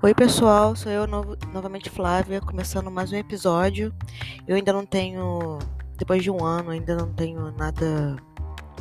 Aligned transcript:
Oi, 0.00 0.14
pessoal, 0.14 0.76
sou 0.76 0.92
eu 0.92 1.08
novamente 1.08 1.90
Flávia, 1.90 2.40
começando 2.40 2.88
mais 2.88 3.10
um 3.10 3.16
episódio. 3.16 3.92
Eu 4.46 4.54
ainda 4.54 4.72
não 4.72 4.86
tenho, 4.86 5.58
depois 5.96 6.22
de 6.22 6.30
um 6.30 6.44
ano, 6.44 6.70
ainda 6.70 6.94
não 6.94 7.12
tenho 7.12 7.50
nada 7.58 8.14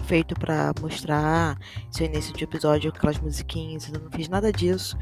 feito 0.06 0.36
para 0.36 0.72
mostrar 0.80 1.58
seu 1.90 2.06
início 2.06 2.32
de 2.36 2.44
episódio, 2.44 2.92
aquelas 2.96 3.18
musiquinhas, 3.18 3.86
ainda 3.88 3.98
não 3.98 4.12
fiz 4.12 4.30
nada 4.30 4.52
disso. 4.54 4.96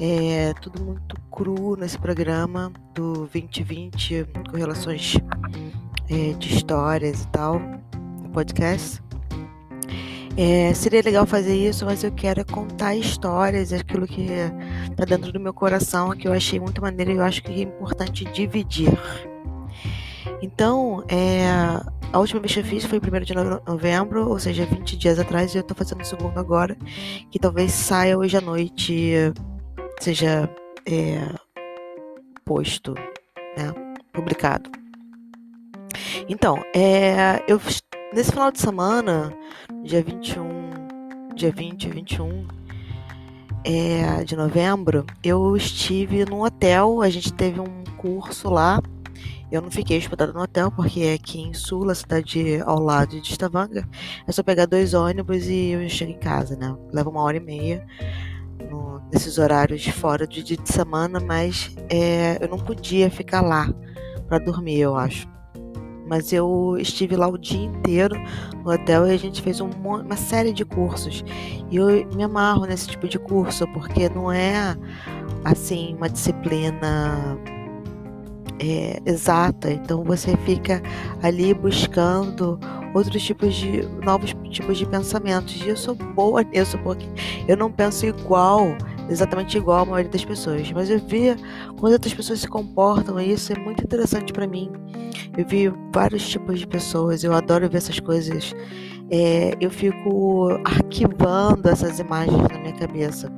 É 0.00 0.52
tudo 0.54 0.84
muito 0.84 1.14
cru 1.30 1.76
nesse 1.76 1.96
programa 1.96 2.72
do 2.92 3.28
2020, 3.28 4.26
com 4.50 4.56
relações 4.56 5.14
é, 6.10 6.32
de 6.32 6.56
histórias 6.56 7.22
e 7.22 7.28
tal, 7.28 7.60
podcast. 8.32 9.00
É, 10.36 10.72
seria 10.72 11.02
legal 11.02 11.26
fazer 11.26 11.54
isso, 11.54 11.84
mas 11.84 12.02
eu 12.02 12.10
quero 12.10 12.44
contar 12.46 12.96
histórias, 12.96 13.72
aquilo 13.72 14.06
que 14.06 14.28
está 14.90 15.04
dentro 15.04 15.30
do 15.30 15.38
meu 15.38 15.52
coração, 15.52 16.16
que 16.16 16.26
eu 16.26 16.32
achei 16.32 16.58
muito 16.58 16.80
maneiro 16.80 17.12
e 17.12 17.16
eu 17.16 17.22
acho 17.22 17.42
que 17.42 17.52
é 17.52 17.62
importante 17.62 18.24
dividir. 18.24 18.88
Então, 20.40 21.04
é, 21.08 21.44
a 22.12 22.18
última 22.18 22.40
vez 22.40 22.54
que 22.54 22.60
eu 22.60 22.64
fiz 22.64 22.84
foi 22.84 22.98
1 22.98 23.20
de 23.24 23.34
novembro, 23.34 24.28
ou 24.28 24.38
seja, 24.38 24.64
20 24.64 24.96
dias 24.96 25.18
atrás, 25.18 25.54
e 25.54 25.58
eu 25.58 25.60
estou 25.60 25.76
fazendo 25.76 26.00
o 26.00 26.04
segundo 26.04 26.38
agora, 26.38 26.76
que 27.30 27.38
talvez 27.38 27.70
saia 27.70 28.18
hoje 28.18 28.36
à 28.36 28.40
noite, 28.40 29.14
seja 30.00 30.48
é, 30.86 31.28
posto, 32.44 32.94
né, 33.56 33.72
publicado. 34.12 34.70
Então, 36.26 36.62
é, 36.74 37.44
eu 37.46 37.60
Nesse 38.12 38.30
final 38.30 38.52
de 38.52 38.60
semana, 38.60 39.32
dia 39.82 40.02
21, 40.02 40.70
dia 41.34 41.50
20 41.50 41.84
e 41.84 41.90
21 41.90 42.46
é, 43.64 44.24
de 44.24 44.36
novembro, 44.36 45.04
eu 45.22 45.56
estive 45.56 46.24
num 46.24 46.42
hotel, 46.42 47.02
a 47.02 47.10
gente 47.10 47.32
teve 47.32 47.60
um 47.60 47.84
curso 47.96 48.48
lá. 48.48 48.80
Eu 49.50 49.60
não 49.60 49.70
fiquei 49.70 49.98
hospedada 49.98 50.32
no 50.32 50.40
hotel, 50.40 50.70
porque 50.70 51.00
é 51.00 51.12
aqui 51.12 51.40
em 51.40 51.52
Sula, 51.52 51.94
cidade 51.94 52.60
ao 52.64 52.80
lado 52.80 53.20
de 53.20 53.32
Estavanga. 53.32 53.86
É 54.26 54.32
só 54.32 54.42
pegar 54.42 54.64
dois 54.66 54.94
ônibus 54.94 55.46
e 55.46 55.72
eu 55.72 55.88
chego 55.90 56.12
em 56.12 56.18
casa, 56.18 56.56
né? 56.56 56.74
Leva 56.90 57.10
uma 57.10 57.20
hora 57.20 57.36
e 57.36 57.40
meia 57.40 57.86
no, 58.70 59.02
nesses 59.12 59.36
horários 59.36 59.86
fora 59.88 60.26
de 60.26 60.42
dia 60.42 60.56
de 60.56 60.72
semana, 60.72 61.20
mas 61.20 61.74
é, 61.90 62.42
eu 62.42 62.48
não 62.48 62.58
podia 62.58 63.10
ficar 63.10 63.42
lá 63.42 63.68
para 64.26 64.38
dormir, 64.38 64.78
eu 64.78 64.96
acho 64.96 65.31
mas 66.12 66.30
eu 66.30 66.76
estive 66.78 67.16
lá 67.16 67.26
o 67.26 67.38
dia 67.38 67.64
inteiro 67.64 68.14
no 68.62 68.70
hotel 68.70 69.06
e 69.06 69.12
a 69.12 69.16
gente 69.16 69.40
fez 69.40 69.62
um, 69.62 69.70
uma 69.70 70.14
série 70.14 70.52
de 70.52 70.62
cursos. 70.62 71.24
E 71.70 71.76
eu 71.76 71.86
me 72.14 72.22
amarro 72.22 72.66
nesse 72.66 72.86
tipo 72.86 73.08
de 73.08 73.18
curso, 73.18 73.66
porque 73.68 74.10
não 74.10 74.30
é 74.30 74.76
assim 75.42 75.94
uma 75.96 76.10
disciplina 76.10 77.38
é, 78.60 79.00
exata. 79.06 79.72
Então 79.72 80.04
você 80.04 80.36
fica 80.44 80.82
ali 81.22 81.54
buscando 81.54 82.60
outros 82.92 83.22
tipos 83.22 83.54
de 83.54 83.80
novos 84.04 84.34
tipos 84.50 84.76
de 84.76 84.84
pensamentos. 84.84 85.62
E 85.64 85.70
eu 85.70 85.76
sou 85.78 85.94
boa 85.94 86.42
nisso, 86.42 86.76
porque 86.80 87.06
eu 87.48 87.56
não 87.56 87.72
penso 87.72 88.04
igual 88.04 88.76
exatamente 89.12 89.56
igual 89.56 89.82
a 89.82 89.84
maioria 89.84 90.10
das 90.10 90.24
pessoas, 90.24 90.70
mas 90.72 90.90
eu 90.90 90.98
vi 90.98 91.36
como 91.76 91.92
outras 91.92 92.14
pessoas 92.14 92.40
se 92.40 92.48
comportam 92.48 93.20
e 93.20 93.32
isso 93.32 93.52
é 93.52 93.58
muito 93.58 93.84
interessante 93.84 94.32
para 94.32 94.46
mim. 94.46 94.70
Eu 95.36 95.46
vi 95.46 95.72
vários 95.92 96.28
tipos 96.28 96.58
de 96.58 96.66
pessoas, 96.66 97.22
eu 97.22 97.32
adoro 97.32 97.68
ver 97.68 97.78
essas 97.78 98.00
coisas. 98.00 98.54
É, 99.10 99.54
eu 99.60 99.70
fico 99.70 100.48
arquivando 100.64 101.68
essas 101.68 101.98
imagens 101.98 102.48
na 102.48 102.58
minha 102.58 102.74
cabeça. 102.74 103.30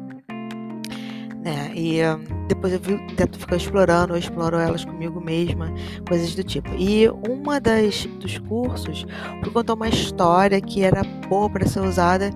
Né? 1.44 1.72
E 1.74 2.00
um, 2.02 2.46
depois 2.48 2.72
eu 2.72 2.80
tento 3.16 3.38
ficar 3.38 3.56
explorando, 3.56 4.14
eu 4.14 4.18
exploro 4.18 4.56
elas 4.56 4.82
comigo 4.82 5.20
mesma, 5.20 5.70
coisas 6.08 6.34
do 6.34 6.42
tipo. 6.42 6.70
E 6.74 7.06
uma 7.28 7.60
das 7.60 8.06
dos 8.18 8.38
cursos 8.38 9.04
foi 9.42 9.52
contar 9.52 9.74
uma 9.74 9.88
história 9.88 10.58
que 10.60 10.82
era 10.82 11.02
boa 11.28 11.50
para 11.50 11.66
ser 11.66 11.80
usada 11.80 12.30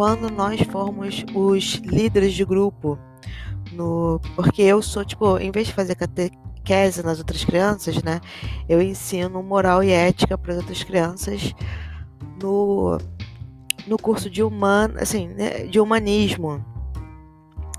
quando 0.00 0.30
nós 0.30 0.58
formos 0.62 1.26
os 1.34 1.74
líderes 1.84 2.32
de 2.32 2.42
grupo. 2.42 2.98
No, 3.70 4.18
porque 4.34 4.62
eu 4.62 4.80
sou, 4.80 5.04
tipo, 5.04 5.36
em 5.36 5.50
vez 5.50 5.66
de 5.66 5.74
fazer 5.74 5.94
catequese 5.94 7.02
nas 7.02 7.18
outras 7.18 7.44
crianças, 7.44 8.02
né? 8.02 8.18
Eu 8.66 8.80
ensino 8.80 9.42
moral 9.42 9.84
e 9.84 9.90
ética 9.90 10.38
para 10.38 10.54
as 10.54 10.58
outras 10.60 10.82
crianças 10.82 11.54
no, 12.42 12.96
no 13.86 13.98
curso 13.98 14.30
de 14.30 14.42
humano, 14.42 14.94
assim, 14.98 15.28
né, 15.28 15.66
de 15.66 15.78
humanismo. 15.78 16.64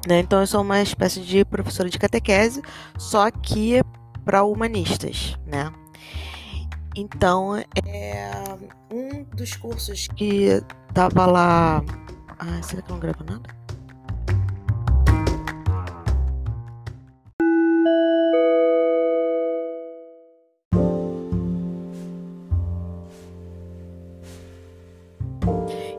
Né? 0.08 0.20
Então 0.20 0.42
eu 0.42 0.48
sou 0.48 0.62
uma 0.62 0.80
espécie 0.80 1.22
de 1.22 1.44
professora 1.44 1.90
de 1.90 1.98
catequese, 1.98 2.62
só 3.00 3.32
que 3.32 3.82
para 4.24 4.44
humanistas, 4.44 5.40
né? 5.44 5.74
Então, 6.96 7.56
é 7.56 8.32
um 8.92 9.24
dos 9.36 9.56
cursos 9.56 10.08
que 10.08 10.62
tava 10.94 11.26
lá 11.26 11.84
ah, 12.42 12.62
será 12.64 12.82
que 12.82 12.90
eu 12.90 12.94
não 12.94 13.00
gravo 13.00 13.24
nada? 13.24 13.56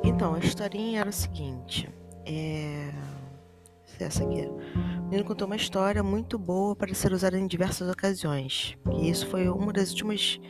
Então, 0.03 0.34
a 0.34 0.38
historinha 0.41 1.00
era 1.00 1.10
o 1.10 1.12
seguinte. 1.12 1.88
É... 2.26 2.92
Essa 4.00 4.24
aqui. 4.24 4.48
O 4.98 5.04
menino 5.04 5.24
contou 5.24 5.47
uma 5.47 5.54
história 5.54 6.03
muito 6.03 6.36
boa 6.36 6.74
para 6.74 6.92
ser 6.92 7.12
usada 7.12 7.38
em 7.38 7.47
diversas 7.47 7.88
ocasiões. 7.88 8.76
E 8.92 9.09
isso 9.09 9.28
foi 9.28 9.48
uma 9.48 9.72
das 9.72 9.91
últimas 9.91 10.41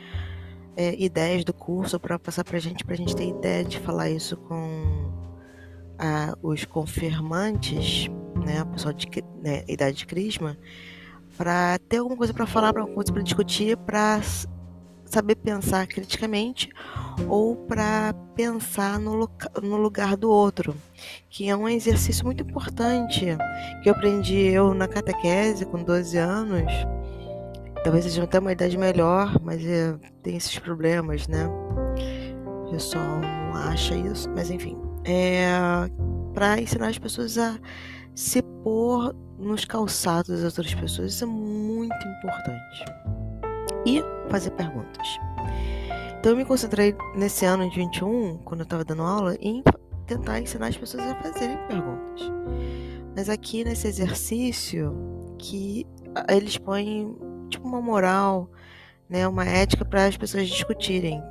é, 0.75 0.95
ideias 0.99 1.43
do 1.43 1.53
curso 1.53 1.99
para 1.99 2.17
passar 2.17 2.43
para 2.43 2.57
gente, 2.57 2.83
para 2.83 2.95
a 2.95 2.97
gente 2.97 3.15
ter 3.15 3.27
ideia 3.27 3.63
de 3.63 3.79
falar 3.79 4.09
isso 4.09 4.35
com 4.37 4.62
os 6.41 6.65
confirmantes, 6.65 8.09
né, 8.45 8.61
o 8.61 8.67
pessoal 8.67 8.93
de 8.93 9.07
né, 9.41 9.63
idade 9.67 9.97
de 9.97 10.05
crisma, 10.05 10.57
para 11.37 11.79
ter 11.89 11.97
alguma 11.97 12.17
coisa 12.17 12.33
para 12.33 12.45
falar, 12.45 12.67
alguma 12.67 12.95
coisa 12.95 13.11
para 13.11 13.21
discutir, 13.21 13.77
para 13.77 14.21
saber 15.05 15.35
pensar 15.35 15.85
criticamente 15.87 16.69
ou 17.27 17.55
para 17.55 18.13
pensar 18.35 18.99
no, 18.99 19.29
no, 19.61 19.77
lugar 19.77 20.17
do 20.17 20.29
outro, 20.29 20.75
que 21.29 21.47
é 21.47 21.55
um 21.55 21.69
exercício 21.69 22.25
muito 22.25 22.41
importante 22.41 23.25
que 23.81 23.89
eu 23.89 23.93
aprendi 23.93 24.35
eu 24.35 24.73
na 24.73 24.87
catequese 24.87 25.65
com 25.65 25.83
12 25.83 26.17
anos. 26.17 26.71
Talvez 27.83 28.05
seja 28.05 28.23
até 28.23 28.39
uma 28.39 28.51
idade 28.51 28.77
melhor, 28.77 29.39
mas 29.41 29.63
é, 29.63 29.95
tem 30.23 30.35
esses 30.35 30.57
problemas, 30.57 31.27
né? 31.27 31.47
O 32.65 32.71
pessoal 32.71 33.19
não 33.19 33.55
acha 33.55 33.93
isso, 33.95 34.29
mas 34.29 34.49
enfim 34.49 34.92
é, 35.05 35.47
para 36.33 36.59
ensinar 36.59 36.87
as 36.87 36.97
pessoas 36.97 37.37
a 37.37 37.59
se 38.15 38.41
pôr 38.63 39.15
nos 39.37 39.65
calçados 39.65 40.41
das 40.41 40.57
outras 40.57 40.73
pessoas. 40.73 41.13
Isso 41.13 41.23
é 41.23 41.27
muito 41.27 42.07
importante. 42.07 42.85
E 43.85 44.01
fazer 44.29 44.51
perguntas. 44.51 45.07
Então 46.19 46.31
eu 46.31 46.37
me 46.37 46.45
concentrei 46.45 46.95
nesse 47.15 47.45
ano 47.45 47.69
de 47.69 47.75
21, 47.75 48.37
quando 48.45 48.61
eu 48.61 48.63
estava 48.63 48.85
dando 48.85 49.03
aula, 49.03 49.35
em 49.41 49.61
tentar 50.07 50.39
ensinar 50.39 50.67
as 50.67 50.77
pessoas 50.77 51.03
a 51.03 51.15
fazerem 51.15 51.57
perguntas. 51.67 52.31
Mas 53.15 53.29
aqui 53.29 53.63
nesse 53.63 53.87
exercício 53.87 54.95
que 55.37 55.85
eles 56.29 56.57
põem 56.57 57.15
tipo 57.49 57.67
uma 57.67 57.81
moral, 57.81 58.49
né, 59.09 59.27
uma 59.27 59.45
ética 59.45 59.83
para 59.83 60.05
as 60.05 60.17
pessoas 60.17 60.47
discutirem. 60.47 61.21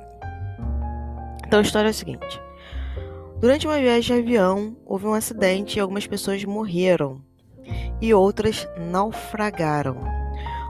Então 1.45 1.59
a 1.59 1.63
história 1.63 1.87
é 1.87 1.89
a 1.89 1.93
seguinte: 1.93 2.39
Durante 3.43 3.67
uma 3.67 3.77
viagem 3.77 4.15
de 4.15 4.21
avião, 4.21 4.77
houve 4.85 5.05
um 5.05 5.13
acidente 5.13 5.75
e 5.75 5.81
algumas 5.81 6.07
pessoas 6.07 6.45
morreram 6.45 7.21
e 8.01 8.13
outras 8.13 8.65
naufragaram. 8.89 9.97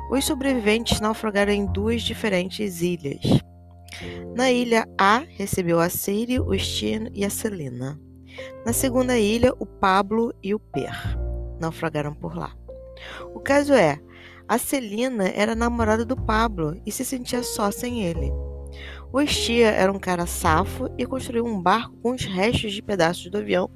Os 0.09 0.25
sobreviventes 0.25 0.99
naufragaram 0.99 1.53
em 1.53 1.67
duas 1.67 2.01
diferentes 2.01 2.81
ilhas. 2.81 3.21
Na 4.35 4.51
ilha 4.51 4.87
A, 4.97 5.19
recebeu 5.37 5.79
a 5.79 5.87
Siri, 5.87 6.39
o 6.39 6.57
Stino 6.57 7.11
e 7.13 7.23
a 7.23 7.29
Celina. 7.29 8.01
Na 8.65 8.73
segunda 8.73 9.19
ilha, 9.19 9.53
o 9.59 9.67
Pablo 9.67 10.33
e 10.41 10.55
o 10.55 10.59
Per 10.59 11.15
naufragaram 11.59 12.15
por 12.15 12.35
lá. 12.35 12.55
O 13.35 13.39
caso 13.39 13.71
é, 13.75 13.99
a 14.47 14.57
Celina 14.57 15.27
era 15.27 15.53
namorada 15.53 16.03
do 16.03 16.17
Pablo 16.17 16.81
e 16.83 16.91
se 16.91 17.05
sentia 17.05 17.43
só 17.43 17.69
sem 17.69 18.03
ele. 18.03 18.31
O 19.13 19.21
Estia 19.21 19.67
era 19.67 19.91
um 19.91 19.99
cara 19.99 20.25
safo 20.25 20.89
e 20.97 21.05
construiu 21.05 21.45
um 21.45 21.61
barco 21.61 21.95
com 21.97 22.15
os 22.15 22.25
restos 22.25 22.73
de 22.73 22.81
pedaços 22.81 23.29
do 23.29 23.37
avião 23.37 23.69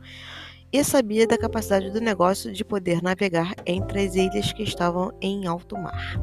e 0.74 0.84
sabia 0.84 1.28
da 1.28 1.38
capacidade 1.38 1.92
do 1.92 2.02
negócio 2.02 2.52
de 2.52 2.66
poder 2.66 3.04
navegar 3.04 3.54
entre 3.64 4.04
as 4.04 4.16
ilhas 4.16 4.52
que 4.52 4.64
estavam 4.64 5.16
em 5.22 5.46
alto 5.46 5.78
mar. 5.78 6.20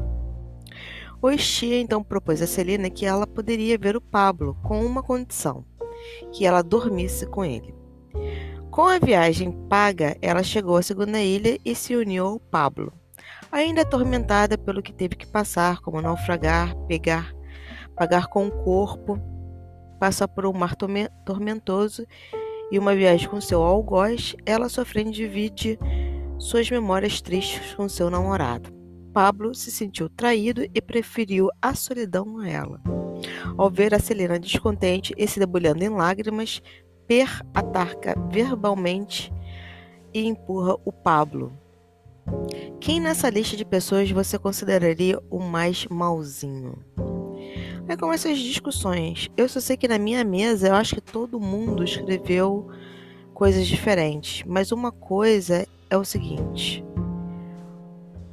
O 1.21 1.31
Estia 1.31 1.79
então 1.79 2.03
propôs 2.03 2.41
a 2.41 2.45
Celina 2.45 2.89
que 2.89 3.05
ela 3.05 3.25
poderia 3.25 3.77
ver 3.77 3.95
o 3.95 4.01
Pablo 4.01 4.57
com 4.61 4.85
uma 4.85 5.01
condição: 5.01 5.63
que 6.33 6.45
ela 6.45 6.61
dormisse 6.61 7.25
com 7.25 7.45
ele. 7.45 7.73
Com 8.69 8.83
a 8.83 8.99
viagem 8.99 9.49
paga, 9.69 10.17
ela 10.21 10.43
chegou 10.43 10.75
à 10.75 10.81
segunda 10.81 11.21
ilha 11.21 11.57
e 11.63 11.73
se 11.73 11.95
uniu 11.95 12.25
ao 12.25 12.37
Pablo. 12.37 12.91
Ainda 13.49 13.83
atormentada 13.83 14.57
pelo 14.57 14.83
que 14.83 14.91
teve 14.91 15.15
que 15.15 15.25
passar, 15.25 15.79
como 15.79 16.01
naufragar, 16.01 16.75
pegar, 16.85 17.33
pagar 17.95 18.27
com 18.27 18.47
o 18.47 18.51
corpo, 18.63 19.19
passar 19.99 20.27
por 20.27 20.45
um 20.45 20.53
mar 20.53 20.75
tormentoso 21.25 22.05
e 22.71 22.79
uma 22.79 22.95
viagem 22.95 23.29
com 23.29 23.39
seu 23.39 23.63
algoz, 23.63 24.35
ela 24.45 24.69
sofrendo 24.69 25.11
divide 25.11 25.79
suas 26.37 26.69
memórias 26.69 27.21
tristes 27.21 27.73
com 27.75 27.87
seu 27.87 28.09
namorado. 28.09 28.73
Pablo 29.13 29.55
se 29.55 29.71
sentiu 29.71 30.09
traído 30.09 30.65
e 30.73 30.81
preferiu 30.81 31.49
a 31.61 31.73
solidão 31.73 32.39
a 32.39 32.49
ela. 32.49 32.81
Ao 33.57 33.69
ver 33.69 33.93
a 33.93 33.99
Celina 33.99 34.37
descontente 34.37 35.13
e 35.17 35.25
se 35.25 35.39
debulhando 35.39 35.83
em 35.83 35.89
lágrimas, 35.89 36.61
Per 37.07 37.41
ataca 37.53 38.15
verbalmente 38.31 39.31
e 40.11 40.25
empurra 40.25 40.75
o 40.83 40.91
Pablo. 40.91 41.53
Quem 42.79 42.99
nessa 42.99 43.29
lista 43.29 43.55
de 43.55 43.63
pessoas 43.63 44.09
você 44.09 44.39
consideraria 44.39 45.21
o 45.29 45.39
mais 45.39 45.85
malzinho? 45.85 46.79
Aí 47.87 47.95
começam 47.95 48.31
as 48.31 48.39
discussões. 48.39 49.29
Eu 49.37 49.47
só 49.47 49.59
sei 49.59 49.77
que 49.77 49.87
na 49.87 49.99
minha 49.99 50.23
mesa 50.23 50.69
eu 50.69 50.75
acho 50.75 50.95
que 50.95 51.01
todo 51.01 51.39
mundo 51.39 51.83
escreveu 51.83 52.67
coisas 53.33 53.67
diferentes. 53.67 54.43
Mas 54.47 54.71
uma 54.71 54.91
coisa 54.91 55.67
é 55.89 55.97
o 55.97 56.03
seguinte: 56.03 56.83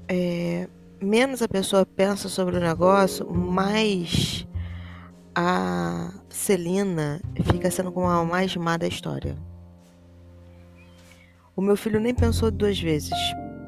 é, 0.09 0.69
menos 1.01 1.43
a 1.43 1.49
pessoa 1.49 1.85
pensa 1.85 2.29
sobre 2.29 2.57
o 2.57 2.61
negócio, 2.61 3.31
mais 3.31 4.47
a 5.35 6.13
Celina 6.31 7.21
fica 7.45 7.71
sendo 7.71 7.93
como 7.93 8.07
a 8.07 8.25
mais 8.25 8.57
má 8.57 8.77
da 8.77 8.87
história. 8.87 9.37
O 11.55 11.61
meu 11.61 11.77
filho 11.77 12.01
nem 12.01 12.15
pensou 12.15 12.51
duas 12.51 12.81
vezes. 12.81 13.19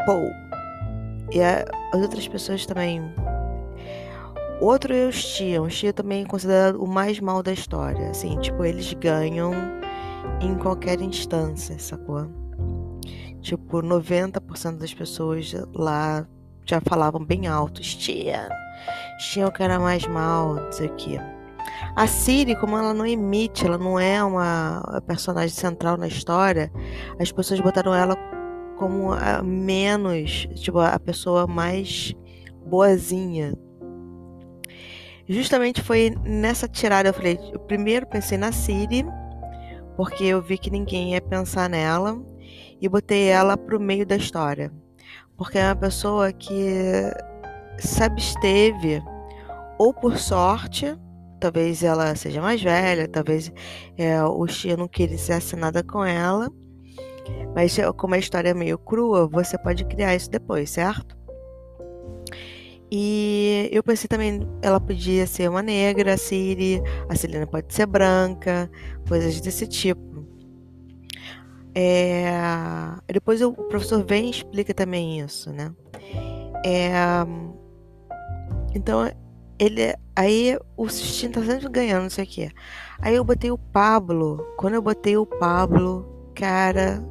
Pô. 0.06 0.12
E 1.30 1.42
a, 1.42 1.64
as 1.92 2.00
outras 2.00 2.26
pessoas 2.26 2.64
também. 2.64 3.02
Outro 4.60 4.94
é 4.94 5.06
o 5.06 5.12
Stia. 5.12 5.60
O 5.60 5.68
Stia 5.68 5.92
também 5.92 6.22
é 6.22 6.26
considerado 6.26 6.82
o 6.82 6.86
mais 6.86 7.20
mal 7.20 7.42
da 7.42 7.52
história. 7.52 8.10
Assim, 8.10 8.38
tipo, 8.38 8.64
eles 8.64 8.92
ganham 8.94 9.52
em 10.40 10.54
qualquer 10.56 11.00
instância, 11.00 11.78
sacou? 11.78 12.26
Tipo, 13.40 13.82
90% 13.82 14.78
das 14.78 14.94
pessoas 14.94 15.54
lá 15.74 16.26
já 16.64 16.80
falavam 16.80 17.24
bem 17.24 17.46
alto. 17.46 17.82
Stia. 17.82 18.48
Stia 19.18 19.44
é 19.44 19.46
o 19.46 19.52
cara 19.52 19.78
mais 19.78 20.06
mal, 20.06 20.54
não 20.54 20.72
sei 20.72 20.86
o 20.86 20.94
que. 20.94 21.18
A 21.96 22.06
Siri, 22.06 22.56
como 22.56 22.76
ela 22.76 22.92
não 22.92 23.06
emite, 23.06 23.66
ela 23.66 23.78
não 23.78 23.98
é 23.98 24.22
uma 24.22 25.02
personagem 25.06 25.54
central 25.54 25.96
na 25.96 26.06
história, 26.06 26.70
as 27.18 27.30
pessoas 27.32 27.60
botaram 27.60 27.94
ela 27.94 28.16
como 28.78 29.12
a 29.12 29.42
menos, 29.42 30.46
tipo, 30.54 30.78
a 30.78 30.98
pessoa 30.98 31.46
mais 31.46 32.14
boazinha. 32.66 33.54
Justamente 35.28 35.82
foi 35.82 36.14
nessa 36.22 36.68
tirada 36.68 37.08
eu 37.08 37.14
falei, 37.14 37.38
eu 37.52 37.58
primeiro 37.60 38.06
pensei 38.06 38.36
na 38.36 38.52
Siri, 38.52 39.06
porque 39.96 40.24
eu 40.24 40.42
vi 40.42 40.58
que 40.58 40.70
ninguém 40.70 41.12
ia 41.12 41.20
pensar 41.20 41.68
nela, 41.68 42.20
e 42.80 42.88
botei 42.88 43.28
ela 43.28 43.56
pro 43.56 43.80
meio 43.80 44.04
da 44.04 44.16
história. 44.16 44.70
Porque 45.36 45.58
é 45.58 45.66
uma 45.66 45.76
pessoa 45.76 46.32
que 46.32 47.10
se 47.78 48.02
absteve, 48.02 49.02
ou 49.78 49.94
por 49.94 50.18
sorte, 50.18 50.94
talvez 51.40 51.82
ela 51.82 52.14
seja 52.14 52.42
mais 52.42 52.62
velha, 52.62 53.08
talvez 53.08 53.50
é, 53.96 54.22
o 54.22 54.46
Xia 54.46 54.76
não 54.76 54.88
quisesse 54.88 55.56
nada 55.56 55.82
com 55.82 56.04
ela. 56.04 56.50
Mas 57.54 57.76
como 57.96 58.14
a 58.14 58.18
história 58.18 58.50
é 58.50 58.54
meio 58.54 58.76
crua, 58.76 59.26
você 59.26 59.56
pode 59.56 59.84
criar 59.86 60.14
isso 60.14 60.30
depois, 60.30 60.70
certo? 60.70 61.16
E 62.96 63.68
eu 63.72 63.82
pensei 63.82 64.06
também, 64.06 64.48
ela 64.62 64.78
podia 64.78 65.26
ser 65.26 65.50
uma 65.50 65.60
negra, 65.60 66.14
a 66.14 66.16
Siri, 66.16 66.80
a 67.08 67.16
Celina 67.16 67.44
pode 67.44 67.74
ser 67.74 67.86
branca, 67.86 68.70
coisas 69.08 69.40
desse 69.40 69.66
tipo. 69.66 70.24
É... 71.74 72.30
Depois 73.12 73.42
o 73.42 73.52
professor 73.52 74.04
vem 74.06 74.28
e 74.28 74.30
explica 74.30 74.72
também 74.72 75.18
isso, 75.18 75.52
né? 75.52 75.74
É... 76.64 76.92
Então 78.72 79.10
ele 79.58 79.92
aí 80.14 80.56
o 80.76 80.88
Sistine 80.88 81.32
tá 81.32 81.42
sempre 81.42 81.68
ganhando, 81.70 82.04
não 82.04 82.10
sei 82.10 82.22
o 82.22 82.28
que. 82.28 82.48
Aí 83.00 83.16
eu 83.16 83.24
botei 83.24 83.50
o 83.50 83.58
Pablo. 83.58 84.38
Quando 84.56 84.74
eu 84.74 84.82
botei 84.82 85.16
o 85.16 85.26
Pablo, 85.26 86.30
cara, 86.32 87.04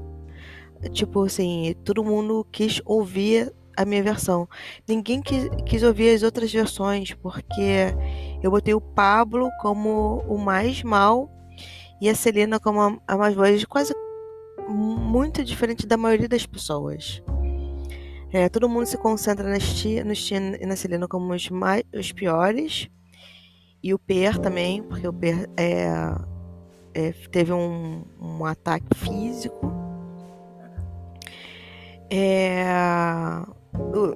tipo 0.94 1.26
assim, 1.26 1.76
todo 1.84 2.06
mundo 2.06 2.48
quis 2.54 2.82
ouvir 2.86 3.52
a 3.76 3.86
minha 3.86 4.04
versão. 4.04 4.48
Ninguém 4.88 5.22
quis, 5.22 5.50
quis 5.66 5.84
ouvir 5.84 6.16
as 6.16 6.24
outras 6.24 6.52
versões, 6.52 7.14
porque 7.14 7.94
eu 8.42 8.52
botei 8.52 8.74
o 8.74 8.82
Pablo 8.82 9.50
como 9.62 10.24
o 10.28 10.38
mais 10.38 10.84
mal 10.84 11.30
e 12.02 12.10
a 12.10 12.16
Celina 12.16 12.60
como 12.60 12.82
a, 12.82 12.98
a 13.08 13.18
mais 13.18 13.36
boa, 13.36 13.48
quase 13.68 13.94
muito 14.68 15.44
diferente 15.44 15.86
da 15.86 15.98
maioria 15.98 16.28
das 16.28 16.46
pessoas. 16.46 17.22
É, 18.32 18.50
todo 18.50 18.68
mundo 18.68 18.88
se 18.88 18.98
concentra 18.98 19.48
nas 19.48 19.64
tia, 19.64 20.04
nos 20.04 20.24
tia 20.24 20.40
e 20.60 20.66
na 20.66 20.76
Celina 20.76 21.08
como 21.08 21.34
os, 21.34 21.50
mais, 21.50 21.84
os 21.94 22.12
piores. 22.12 22.90
E 23.82 23.94
o 23.94 24.00
Per 24.00 24.40
também, 24.40 24.82
porque 24.82 25.08
o 25.08 25.14
Per 25.14 25.48
é, 25.56 25.86
é, 26.94 27.12
teve 27.32 27.54
um, 27.54 28.04
um 28.20 28.46
ataque 28.46 28.88
físico. 28.96 29.72
É, 32.10 32.66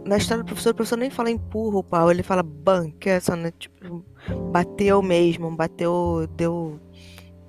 na 0.06 0.18
história 0.18 0.44
do 0.44 0.48
professor, 0.48 0.72
o 0.72 0.76
professor 0.76 0.98
nem 0.98 1.10
fala 1.10 1.32
empurra 1.32 1.78
o 1.78 1.84
pau, 1.84 2.12
ele 2.12 2.24
fala 2.24 2.44
só, 3.22 3.36
né, 3.36 3.52
tipo, 3.58 4.04
bateu 4.52 5.02
mesmo, 5.02 5.56
bateu, 5.56 6.28
deu 6.36 6.80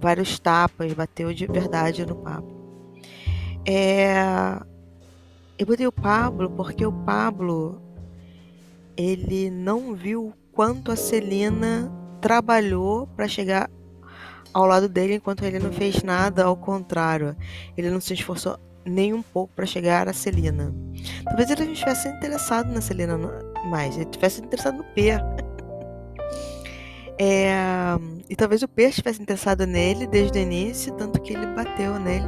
vários 0.01 0.39
tapas, 0.39 0.93
bateu 0.93 1.33
de 1.33 1.47
verdade 1.47 2.07
no 2.07 2.17
papo. 2.17 2.57
É, 3.67 4.17
eu 5.59 5.67
botei 5.67 5.87
o 5.87 5.93
Pablo 5.93 6.51
porque 6.51 6.87
o 6.87 6.93
Pablo 6.93 7.83
ele 8.97 9.51
não 9.51 9.95
viu 9.95 10.33
quanto 10.53 10.91
a 10.91 10.97
Celina 10.97 11.93
trabalhou 12.21 13.07
para 13.09 13.29
chegar 13.29 13.71
ao 14.53 14.65
lado 14.65 14.89
dele 14.89 15.15
enquanto 15.15 15.45
ele 15.45 15.59
não 15.59 15.73
fez 15.73 16.03
nada, 16.03 16.45
ao 16.45 16.57
contrário, 16.57 17.37
ele 17.77 17.91
não 17.91 18.01
se 18.01 18.15
esforçou 18.15 18.59
nem 18.89 19.13
um 19.13 19.23
pouco 19.23 19.53
para 19.55 19.67
chegar 19.67 20.09
a 20.09 20.13
Celina. 20.13 20.75
Talvez 21.25 21.51
ele 21.51 21.65
não 21.65 21.73
estivesse 21.73 22.09
interessado 22.09 22.73
na 22.73 22.81
Celina 22.81 23.19
mais, 23.71 23.95
ele 23.97 24.05
estivesse 24.05 24.41
interessado 24.41 24.79
no 24.79 24.85
P. 24.85 25.13
É, 27.21 27.53
e 28.31 28.37
talvez 28.37 28.63
o 28.63 28.69
P 28.69 28.85
estivesse 28.85 29.21
interessado 29.21 29.67
nele 29.67 30.07
desde 30.07 30.39
o 30.39 30.41
início, 30.41 30.95
tanto 30.95 31.21
que 31.21 31.33
ele 31.33 31.47
bateu 31.49 31.99
nele, 31.99 32.25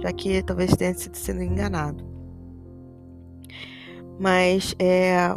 já 0.00 0.10
que 0.14 0.42
talvez 0.42 0.74
tenha 0.74 0.94
sido 0.94 1.14
sendo 1.14 1.42
enganado. 1.42 2.02
Mas 4.18 4.74
é, 4.78 5.34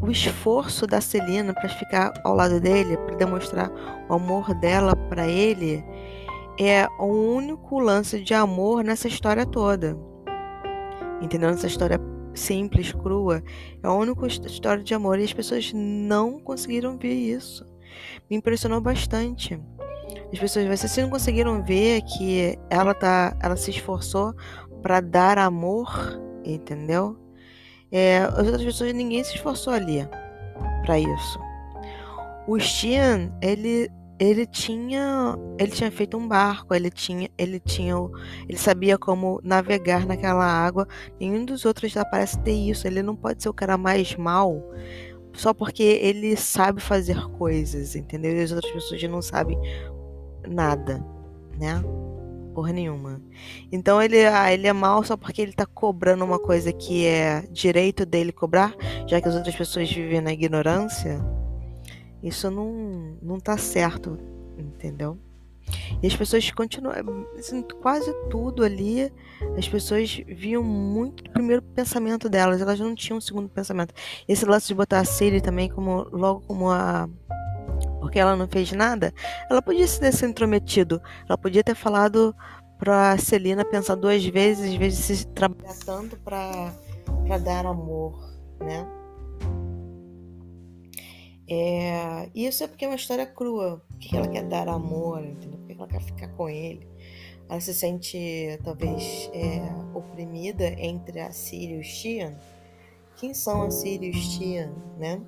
o 0.00 0.10
esforço 0.10 0.86
da 0.86 1.00
Celina 1.00 1.54
para 1.54 1.68
ficar 1.68 2.12
ao 2.24 2.34
lado 2.34 2.60
dele, 2.60 2.96
para 2.98 3.16
demonstrar 3.16 3.70
o 4.08 4.14
amor 4.14 4.52
dela 4.54 4.94
para 4.94 5.26
ele, 5.26 5.82
é 6.58 6.86
o 6.98 7.06
único 7.06 7.78
lance 7.78 8.20
de 8.20 8.34
amor 8.34 8.84
nessa 8.84 9.08
história 9.08 9.44
toda. 9.44 9.96
Entendeu? 11.20 11.50
Essa 11.50 11.66
história 11.66 12.00
simples, 12.34 12.92
crua, 12.92 13.42
é 13.82 13.86
a 13.86 13.92
única 13.92 14.26
história 14.26 14.82
de 14.82 14.94
amor 14.94 15.18
e 15.18 15.24
as 15.24 15.32
pessoas 15.32 15.72
não 15.72 16.38
conseguiram 16.38 16.98
ver 16.98 17.14
isso. 17.14 17.64
Me 18.28 18.36
impressionou 18.36 18.80
bastante. 18.80 19.60
As 20.32 20.38
pessoas, 20.38 20.66
vocês 20.66 20.96
não 20.96 21.10
conseguiram 21.10 21.62
ver 21.62 22.02
que 22.02 22.58
ela 22.68 22.92
tá, 22.92 23.36
ela 23.40 23.56
se 23.56 23.70
esforçou 23.70 24.34
para 24.82 25.00
dar 25.00 25.38
amor, 25.38 25.88
entendeu? 26.44 27.16
É, 27.90 28.18
as 28.18 28.46
outras 28.46 28.64
pessoas, 28.64 28.92
ninguém 28.92 29.22
se 29.22 29.36
esforçou 29.36 29.72
ali 29.72 30.06
para 30.84 30.98
isso. 30.98 31.38
O 32.46 32.58
Stian, 32.58 33.32
ele 33.40 33.88
ele 34.18 34.46
tinha 34.46 35.36
ele 35.58 35.70
tinha 35.70 35.90
feito 35.90 36.16
um 36.16 36.26
barco, 36.26 36.74
ele 36.74 36.90
tinha 36.90 37.28
ele 37.36 37.60
tinha 37.60 37.94
ele 38.48 38.58
sabia 38.58 38.96
como 38.98 39.40
navegar 39.42 40.06
naquela 40.06 40.44
água. 40.44 40.86
Nenhum 41.20 41.44
dos 41.44 41.64
outros 41.64 41.92
parece 42.10 42.38
ter 42.40 42.52
isso. 42.52 42.86
Ele 42.86 43.02
não 43.02 43.16
pode 43.16 43.42
ser 43.42 43.48
o 43.48 43.54
cara 43.54 43.76
mais 43.76 44.14
mal 44.16 44.62
só 45.32 45.52
porque 45.52 45.82
ele 45.82 46.36
sabe 46.36 46.80
fazer 46.80 47.28
coisas, 47.30 47.96
entendeu? 47.96 48.36
E 48.36 48.40
as 48.40 48.52
outras 48.52 48.72
pessoas 48.72 49.02
não 49.04 49.20
sabem 49.20 49.58
nada, 50.46 51.04
né? 51.58 51.82
porra 52.54 52.72
nenhuma. 52.72 53.20
Então 53.70 54.00
ele, 54.00 54.24
ah, 54.24 54.52
ele 54.52 54.68
é 54.68 54.72
mal 54.72 55.02
só 55.02 55.16
porque 55.16 55.42
ele 55.42 55.52
tá 55.52 55.66
cobrando 55.66 56.24
uma 56.24 56.38
coisa 56.38 56.72
que 56.72 57.04
é 57.04 57.42
direito 57.50 58.06
dele 58.06 58.32
cobrar, 58.32 58.74
já 59.08 59.20
que 59.20 59.28
as 59.28 59.34
outras 59.34 59.56
pessoas 59.56 59.90
vivem 59.92 60.20
na 60.20 60.32
ignorância. 60.32 61.20
Isso 62.24 62.50
não, 62.50 63.18
não 63.22 63.38
tá 63.38 63.58
certo, 63.58 64.18
entendeu? 64.58 65.18
E 66.02 66.06
as 66.06 66.16
pessoas 66.16 66.50
continuam, 66.50 67.26
assim, 67.38 67.62
quase 67.82 68.12
tudo 68.30 68.64
ali, 68.64 69.12
as 69.56 69.68
pessoas 69.68 70.22
viam 70.26 70.62
muito 70.62 71.20
o 71.20 71.30
primeiro 71.30 71.62
pensamento 71.62 72.28
delas, 72.28 72.60
elas 72.60 72.80
não 72.80 72.94
tinham 72.94 73.18
um 73.18 73.20
segundo 73.20 73.48
pensamento. 73.48 73.94
Esse 74.26 74.44
lance 74.44 74.66
de 74.66 74.74
botar 74.74 75.00
a 75.00 75.04
Siri 75.04 75.40
também 75.40 75.68
como 75.68 76.06
logo 76.10 76.40
como 76.46 76.70
a 76.70 77.08
porque 78.00 78.18
ela 78.18 78.36
não 78.36 78.46
fez 78.46 78.70
nada, 78.72 79.12
ela 79.50 79.62
podia 79.62 79.86
ter 79.88 80.12
se 80.12 80.26
intrometido, 80.26 81.00
ela 81.26 81.36
podia 81.38 81.64
ter 81.64 81.74
falado 81.74 82.34
pra 82.78 83.16
Celina 83.18 83.64
pensar 83.64 83.94
duas 83.94 84.24
vezes, 84.24 84.72
às 84.72 84.76
vezes 84.76 84.98
se 84.98 85.26
trabalhar 85.28 85.74
tanto 85.84 86.16
para 86.18 86.72
para 87.26 87.38
dar 87.38 87.66
amor, 87.66 88.14
né? 88.60 88.86
É, 91.48 92.30
isso 92.34 92.64
é 92.64 92.66
porque 92.66 92.84
é 92.84 92.88
uma 92.88 92.96
história 92.96 93.26
crua. 93.26 93.82
Porque 93.88 94.16
ela 94.16 94.28
quer 94.28 94.44
dar 94.44 94.68
amor, 94.68 95.24
entendeu? 95.24 95.58
Porque 95.58 95.72
ela 95.72 95.88
quer 95.88 96.00
ficar 96.00 96.28
com 96.28 96.48
ele. 96.48 96.86
Ela 97.48 97.60
se 97.60 97.74
sente, 97.74 98.58
talvez, 98.64 99.30
é, 99.32 99.60
oprimida 99.94 100.66
entre 100.80 101.20
a 101.20 101.30
Síria 101.30 101.76
e 101.76 101.80
o 101.80 101.82
Tian. 101.82 102.34
Quem 103.16 103.34
são 103.34 103.62
a 103.62 103.70
Síria 103.70 104.08
e 104.08 104.10
o 104.10 104.14
Tian, 104.14 104.72
né? 104.98 105.20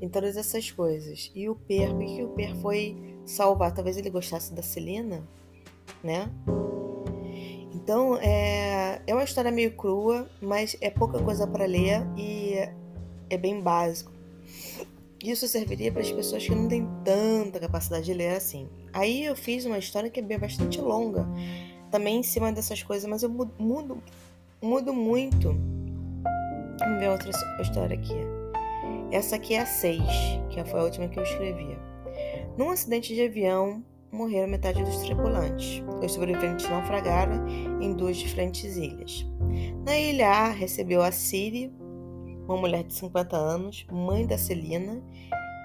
Em 0.00 0.08
todas 0.08 0.36
essas 0.36 0.70
coisas. 0.70 1.30
E 1.34 1.48
o 1.48 1.54
Per, 1.54 1.94
por 1.94 2.04
que 2.04 2.22
o 2.22 2.28
Per 2.30 2.56
foi 2.56 2.96
salvar? 3.24 3.72
Talvez 3.72 3.96
ele 3.96 4.10
gostasse 4.10 4.52
da 4.52 4.62
Celina, 4.62 5.26
né? 6.02 6.30
Então, 7.72 8.16
é, 8.18 9.00
é 9.06 9.14
uma 9.14 9.24
história 9.24 9.50
meio 9.50 9.74
crua, 9.74 10.28
mas 10.42 10.76
é 10.80 10.90
pouca 10.90 11.22
coisa 11.22 11.46
para 11.46 11.64
ler 11.64 12.06
e 12.16 12.54
é 13.30 13.38
bem 13.38 13.62
básico. 13.62 14.17
Isso 15.22 15.48
serviria 15.48 15.90
para 15.90 16.02
as 16.02 16.12
pessoas 16.12 16.44
que 16.44 16.54
não 16.54 16.68
têm 16.68 16.88
tanta 17.04 17.58
capacidade 17.58 18.06
de 18.06 18.14
ler 18.14 18.36
assim. 18.36 18.68
Aí 18.92 19.24
eu 19.24 19.34
fiz 19.34 19.64
uma 19.64 19.78
história 19.78 20.08
que 20.08 20.20
é 20.20 20.38
bastante 20.38 20.80
longa, 20.80 21.26
também 21.90 22.18
em 22.18 22.22
cima 22.22 22.52
dessas 22.52 22.82
coisas, 22.82 23.08
mas 23.08 23.22
eu 23.22 23.28
mudo, 23.28 24.00
mudo 24.62 24.94
muito. 24.94 25.48
Vamos 26.78 27.00
ver 27.00 27.10
outra 27.10 27.30
história 27.60 27.96
aqui. 27.96 28.14
Essa 29.10 29.36
aqui 29.36 29.54
é 29.54 29.60
a 29.60 29.66
6, 29.66 30.00
que 30.50 30.64
foi 30.64 30.80
a 30.80 30.84
última 30.84 31.08
que 31.08 31.18
eu 31.18 31.24
escrevi. 31.24 31.76
Num 32.56 32.70
acidente 32.70 33.14
de 33.14 33.22
avião, 33.22 33.82
morreram 34.12 34.48
metade 34.48 34.82
dos 34.84 34.98
tripulantes. 34.98 35.82
Os 36.02 36.12
sobreviventes 36.12 36.68
naufragaram 36.68 37.46
em 37.80 37.92
duas 37.92 38.16
diferentes 38.16 38.76
ilhas. 38.76 39.26
Na 39.84 39.98
ilha 39.98 40.28
A, 40.28 40.50
recebeu 40.50 41.02
a 41.02 41.10
Siri, 41.10 41.72
uma 42.48 42.56
mulher 42.56 42.82
de 42.82 42.94
50 42.94 43.36
anos, 43.36 43.86
mãe 43.92 44.26
da 44.26 44.38
Celina 44.38 45.02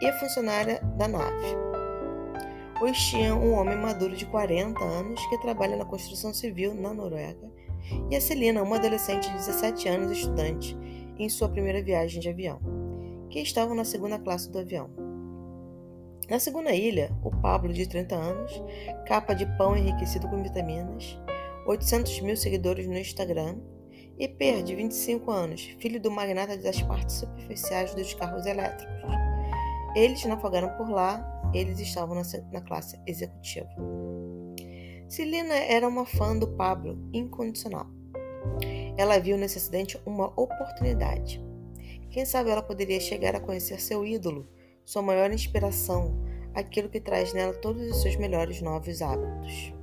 e 0.01 0.11
funcionária 0.13 0.81
da 0.97 1.07
nave. 1.07 1.55
Os 2.81 2.97
tinham 2.97 3.41
um 3.41 3.53
homem 3.53 3.77
maduro 3.77 4.15
de 4.15 4.25
40 4.25 4.83
anos 4.83 5.25
que 5.27 5.41
trabalha 5.41 5.77
na 5.77 5.85
construção 5.85 6.33
civil 6.33 6.73
na 6.73 6.93
Noruega, 6.93 7.49
e 8.09 8.15
a 8.15 8.21
Celina, 8.21 8.61
uma 8.61 8.75
adolescente 8.75 9.29
de 9.29 9.35
17 9.35 9.87
anos, 9.87 10.11
estudante, 10.11 10.77
em 11.17 11.29
sua 11.29 11.47
primeira 11.47 11.81
viagem 11.81 12.19
de 12.19 12.29
avião, 12.29 12.59
que 13.29 13.39
estavam 13.39 13.75
na 13.75 13.85
segunda 13.85 14.19
classe 14.19 14.49
do 14.51 14.59
avião. 14.59 14.89
Na 16.29 16.39
segunda 16.39 16.73
ilha, 16.73 17.15
o 17.23 17.29
Pablo, 17.29 17.71
de 17.71 17.87
30 17.87 18.15
anos, 18.15 18.63
capa 19.05 19.33
de 19.33 19.45
pão 19.57 19.77
enriquecido 19.77 20.27
com 20.27 20.41
vitaminas, 20.41 21.17
800 21.65 22.19
mil 22.21 22.35
seguidores 22.35 22.87
no 22.87 22.97
Instagram 22.97 23.57
e 24.17 24.27
Per, 24.27 24.63
de 24.63 24.75
25 24.75 25.31
anos, 25.31 25.61
filho 25.79 25.99
do 25.99 26.11
magnata 26.11 26.57
das 26.57 26.81
partes 26.83 27.15
superficiais 27.15 27.93
dos 27.95 28.13
carros 28.13 28.45
elétricos. 28.45 28.93
Eles 29.95 30.23
naufragaram 30.25 30.69
por 30.77 30.89
lá, 30.89 31.23
eles 31.53 31.79
estavam 31.79 32.15
na, 32.51 32.61
classe 32.61 32.99
executiva. 33.05 33.69
Celina 35.07 35.53
era 35.53 35.87
uma 35.87 36.05
fã 36.05 36.37
do 36.37 36.47
Pablo 36.47 36.97
incondicional. 37.13 37.87
Ela 38.97 39.19
viu 39.19 39.37
nesse 39.37 39.57
acidente 39.57 39.99
uma 40.05 40.27
oportunidade. 40.39 41.43
Quem 42.09 42.25
sabe 42.25 42.49
ela 42.49 42.61
poderia 42.61 42.99
chegar 42.99 43.35
a 43.35 43.39
conhecer 43.39 43.79
seu 43.79 44.05
ídolo, 44.05 44.47
sua 44.85 45.01
maior 45.01 45.31
inspiração, 45.31 46.19
aquilo 46.53 46.89
que 46.89 46.99
traz 46.99 47.33
nela 47.33 47.53
todos 47.53 47.81
os 47.89 48.01
seus 48.01 48.15
melhores 48.15 48.61
novos 48.61 49.01
hábitos. 49.01 49.73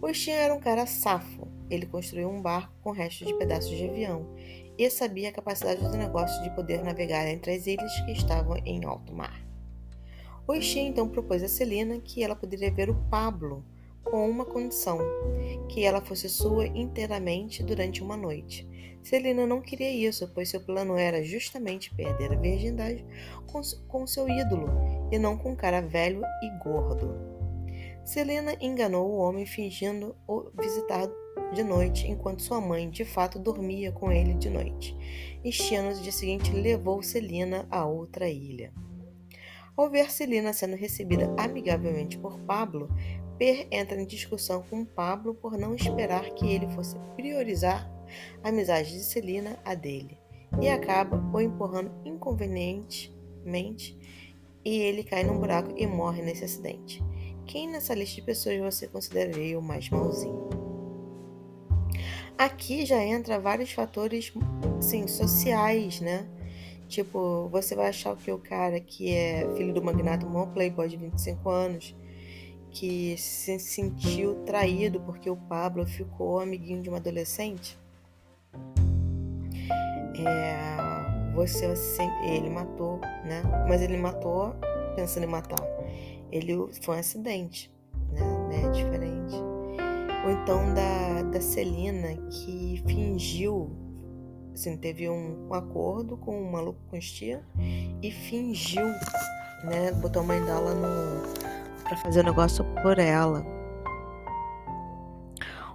O 0.00 0.30
era 0.30 0.54
um 0.54 0.60
cara 0.60 0.86
safo, 0.86 1.48
ele 1.70 1.86
construiu 1.86 2.28
um 2.28 2.42
barco 2.42 2.72
com 2.82 2.90
restos 2.90 3.26
de 3.26 3.34
pedaços 3.34 3.76
de 3.76 3.88
avião 3.88 4.26
e 4.76 4.88
sabia 4.90 5.28
a 5.28 5.32
capacidade 5.32 5.80
do 5.80 5.96
negócio 5.96 6.42
de 6.42 6.50
poder 6.54 6.82
navegar 6.82 7.26
entre 7.28 7.52
as 7.52 7.66
ilhas 7.66 8.00
que 8.00 8.12
estavam 8.12 8.56
em 8.64 8.84
alto 8.84 9.14
mar. 9.14 9.44
Oxi 10.46 10.80
então 10.80 11.08
propôs 11.08 11.42
a 11.42 11.48
Celina 11.48 11.98
que 12.00 12.22
ela 12.22 12.36
poderia 12.36 12.70
ver 12.70 12.90
o 12.90 12.94
Pablo 13.10 13.64
com 14.02 14.28
uma 14.28 14.44
condição, 14.44 14.98
que 15.68 15.82
ela 15.82 16.00
fosse 16.00 16.28
sua 16.28 16.66
inteiramente 16.66 17.62
durante 17.62 18.02
uma 18.02 18.16
noite. 18.16 18.68
Celina 19.02 19.46
não 19.46 19.60
queria 19.60 19.90
isso, 19.90 20.30
pois 20.34 20.48
seu 20.48 20.60
plano 20.60 20.96
era 20.96 21.22
justamente 21.24 21.94
perder 21.94 22.32
a 22.32 22.36
virgindade 22.36 23.04
com, 23.46 23.60
com 23.88 24.06
seu 24.06 24.28
ídolo 24.28 24.68
e 25.10 25.18
não 25.18 25.36
com 25.36 25.52
um 25.52 25.56
cara 25.56 25.80
velho 25.80 26.22
e 26.42 26.50
gordo. 26.62 27.14
Celina 28.04 28.54
enganou 28.60 29.10
o 29.10 29.16
homem 29.16 29.46
fingindo 29.46 30.14
o 30.28 30.50
visitar 30.60 31.08
de 31.54 31.62
noite, 31.62 32.06
enquanto 32.06 32.42
sua 32.42 32.60
mãe 32.60 32.90
de 32.90 33.04
fato 33.04 33.38
dormia 33.38 33.92
com 33.92 34.12
ele 34.12 34.34
de 34.34 34.50
noite. 34.50 34.94
E 35.42 35.50
Xena, 35.52 35.94
no 35.94 36.00
dia 36.02 36.12
seguinte, 36.12 36.52
levou 36.52 37.02
Celina 37.02 37.66
a 37.70 37.86
outra 37.86 38.28
ilha. 38.28 38.72
Ao 39.76 39.88
ver 39.88 40.10
Celina 40.10 40.52
sendo 40.52 40.76
recebida 40.76 41.34
amigavelmente 41.38 42.18
por 42.18 42.38
Pablo, 42.40 42.88
Per 43.38 43.66
entra 43.70 44.00
em 44.00 44.06
discussão 44.06 44.62
com 44.62 44.84
Pablo 44.84 45.34
por 45.34 45.58
não 45.58 45.74
esperar 45.74 46.30
que 46.34 46.46
ele 46.46 46.68
fosse 46.68 46.96
priorizar 47.16 47.90
a 48.42 48.50
amizade 48.50 48.92
de 48.92 49.02
Celina 49.02 49.58
a 49.64 49.74
dele, 49.74 50.18
e 50.60 50.68
acaba 50.68 51.16
o 51.32 51.40
empurrando 51.40 51.90
inconvenientemente 52.04 53.98
e 54.64 54.78
ele 54.78 55.04
cai 55.04 55.24
num 55.24 55.38
buraco 55.38 55.74
e 55.76 55.86
morre 55.86 56.22
nesse 56.22 56.44
acidente. 56.44 57.02
Quem 57.46 57.68
nessa 57.68 57.94
lista 57.94 58.16
de 58.16 58.22
pessoas 58.22 58.58
você 58.58 58.88
consideraria 58.88 59.58
o 59.58 59.62
mais 59.62 59.90
malzinho? 59.90 60.48
Aqui 62.36 62.84
já 62.84 63.02
entra 63.02 63.38
vários 63.38 63.72
fatores, 63.72 64.32
assim, 64.78 65.06
sociais, 65.06 66.00
né? 66.00 66.26
Tipo, 66.88 67.48
você 67.48 67.74
vai 67.74 67.88
achar 67.88 68.16
que 68.16 68.30
o 68.30 68.38
cara 68.38 68.80
que 68.80 69.14
é 69.14 69.48
filho 69.56 69.72
do 69.72 69.82
magnata, 69.82 70.26
um 70.26 70.46
playboy 70.52 70.88
de 70.88 70.96
25 70.96 71.48
anos, 71.48 71.94
que 72.70 73.16
se 73.16 73.58
sentiu 73.58 74.34
traído 74.44 75.00
porque 75.00 75.30
o 75.30 75.36
Pablo 75.36 75.86
ficou 75.86 76.40
amiguinho 76.40 76.82
de 76.82 76.88
uma 76.88 76.98
adolescente, 76.98 77.78
é, 80.16 81.32
você 81.34 81.66
assim, 81.66 82.08
ele 82.24 82.50
matou, 82.50 83.00
né? 83.24 83.42
Mas 83.68 83.80
ele 83.80 83.96
matou 83.96 84.54
pensando 84.96 85.24
em 85.24 85.28
matar. 85.28 85.62
Ele 86.30 86.68
foi 86.82 86.96
um 86.96 86.98
acidente, 86.98 87.72
né? 88.12 88.64
É 88.64 88.70
diferente 88.70 89.43
ou 90.24 90.30
então 90.30 90.72
da, 90.72 91.22
da 91.30 91.40
Celina, 91.40 92.16
que 92.30 92.82
fingiu, 92.86 93.70
assim, 94.54 94.76
teve 94.76 95.08
um, 95.08 95.48
um 95.48 95.54
acordo 95.54 96.16
com 96.16 96.40
um 96.40 96.50
maluco 96.50 96.80
com 96.88 96.96
estia 96.96 97.44
e 98.02 98.10
fingiu, 98.10 98.86
né, 99.64 99.92
botou 100.00 100.22
a 100.22 100.24
mãe 100.24 100.42
dela 100.42 100.74
no 100.74 101.44
para 101.84 101.98
fazer 101.98 102.20
o 102.20 102.22
um 102.22 102.26
negócio 102.26 102.64
por 102.82 102.98
ela. 102.98 103.44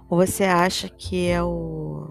Ou 0.08 0.18
você 0.18 0.42
acha 0.42 0.88
que 0.88 1.28
é 1.28 1.40
o 1.40 2.08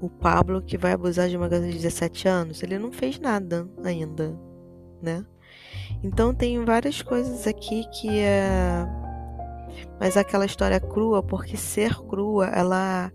o 0.00 0.10
Pablo 0.10 0.60
que 0.60 0.76
vai 0.76 0.92
abusar 0.92 1.28
de 1.28 1.36
uma 1.36 1.48
garota 1.48 1.68
de 1.68 1.78
17 1.78 2.28
anos? 2.28 2.62
Ele 2.62 2.78
não 2.78 2.92
fez 2.92 3.18
nada 3.18 3.66
ainda, 3.82 4.36
né? 5.00 5.24
Então 6.02 6.34
tem 6.34 6.62
várias 6.64 7.00
coisas 7.00 7.46
aqui 7.46 7.86
que 7.90 8.18
é 8.18 8.84
mas 9.98 10.16
aquela 10.16 10.46
história 10.46 10.80
crua, 10.80 11.22
porque 11.22 11.56
ser 11.56 11.94
crua, 12.06 12.46
ela, 12.46 13.12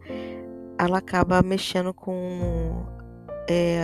ela 0.78 0.98
acaba 0.98 1.42
mexendo 1.42 1.94
com 1.94 2.86
é, 3.50 3.82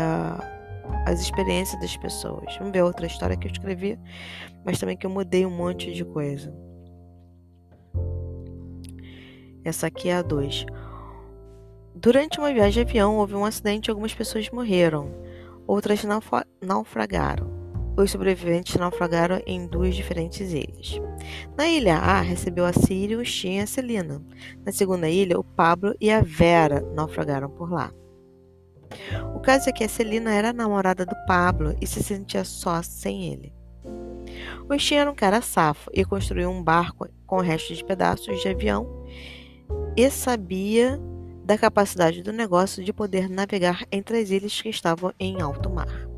as 1.06 1.22
experiências 1.22 1.80
das 1.80 1.96
pessoas. 1.98 2.56
Vamos 2.58 2.74
ver 2.74 2.84
outra 2.84 3.06
história 3.06 3.38
que 3.38 3.48
eu 3.48 3.52
escrevi, 3.52 4.00
mas 4.66 4.80
também 4.80 4.98
que 4.98 5.06
eu 5.06 5.10
mudei 5.10 5.46
um 5.46 5.52
monte 5.52 5.94
de 5.94 6.04
coisa. 6.04 6.54
Essa 9.64 9.88
aqui 9.88 10.10
é 10.10 10.16
a 10.16 10.22
2. 10.22 10.66
Durante 11.96 12.40
uma 12.40 12.54
viagem 12.54 12.84
de 12.84 12.90
avião, 12.90 13.18
houve 13.18 13.36
um 13.36 13.46
acidente 13.46 13.88
e 13.88 13.92
algumas 13.92 14.14
pessoas 14.14 14.50
morreram. 14.50 15.12
Outras 15.66 16.04
naufragaram 16.62 17.55
os 17.98 18.12
sobreviventes 18.12 18.76
naufragaram 18.76 19.42
em 19.46 19.68
duas 19.68 19.96
diferentes 19.96 20.52
ilhas. 20.52 21.00
Na 21.58 21.68
ilha 21.68 21.98
A, 21.98 22.22
recebeu 22.22 22.66
a 22.66 22.74
Síria, 22.74 23.18
o 23.18 23.26
Shin 23.26 23.58
e 23.58 23.62
a 23.62 23.68
Celina. 23.68 24.22
Na 24.66 24.72
segunda 24.72 25.10
ilha, 25.10 25.40
o 25.40 25.44
Pablo 25.44 25.96
e 26.00 26.12
a 26.12 26.22
Vera 26.22 26.82
naufragaram 26.94 27.50
por 27.50 27.72
lá. 27.72 27.92
O 29.34 29.40
caso 29.40 29.70
é 29.70 29.72
que 29.74 29.84
a 29.84 29.90
Celina 29.90 30.34
era 30.34 30.50
a 30.50 30.54
namorada 30.54 31.06
do 31.06 31.16
Pablo 31.26 31.76
e 31.82 31.88
se 31.88 32.04
sentia 32.04 32.44
só 32.44 32.82
sem 32.82 33.34
ele. 33.34 33.54
O 34.70 34.78
Shin 34.78 34.96
era 34.96 35.12
um 35.12 35.16
cara 35.16 35.42
safo 35.42 35.90
e 35.94 36.04
construiu 36.04 36.50
um 36.50 36.64
barco 36.64 37.08
com 37.26 37.40
restos 37.40 37.78
de 37.78 37.86
pedaços 37.86 38.42
de 38.42 38.50
avião 38.50 39.06
e 39.96 40.10
sabia 40.10 41.00
da 41.44 41.58
capacidade 41.58 42.24
do 42.24 42.34
negócio 42.34 42.84
de 42.84 42.92
poder 42.92 43.30
navegar 43.30 43.86
entre 43.92 44.18
as 44.18 44.32
ilhas 44.32 44.60
que 44.60 44.70
estavam 44.70 45.14
em 45.20 45.42
alto 45.42 45.70
mar. 45.70 46.15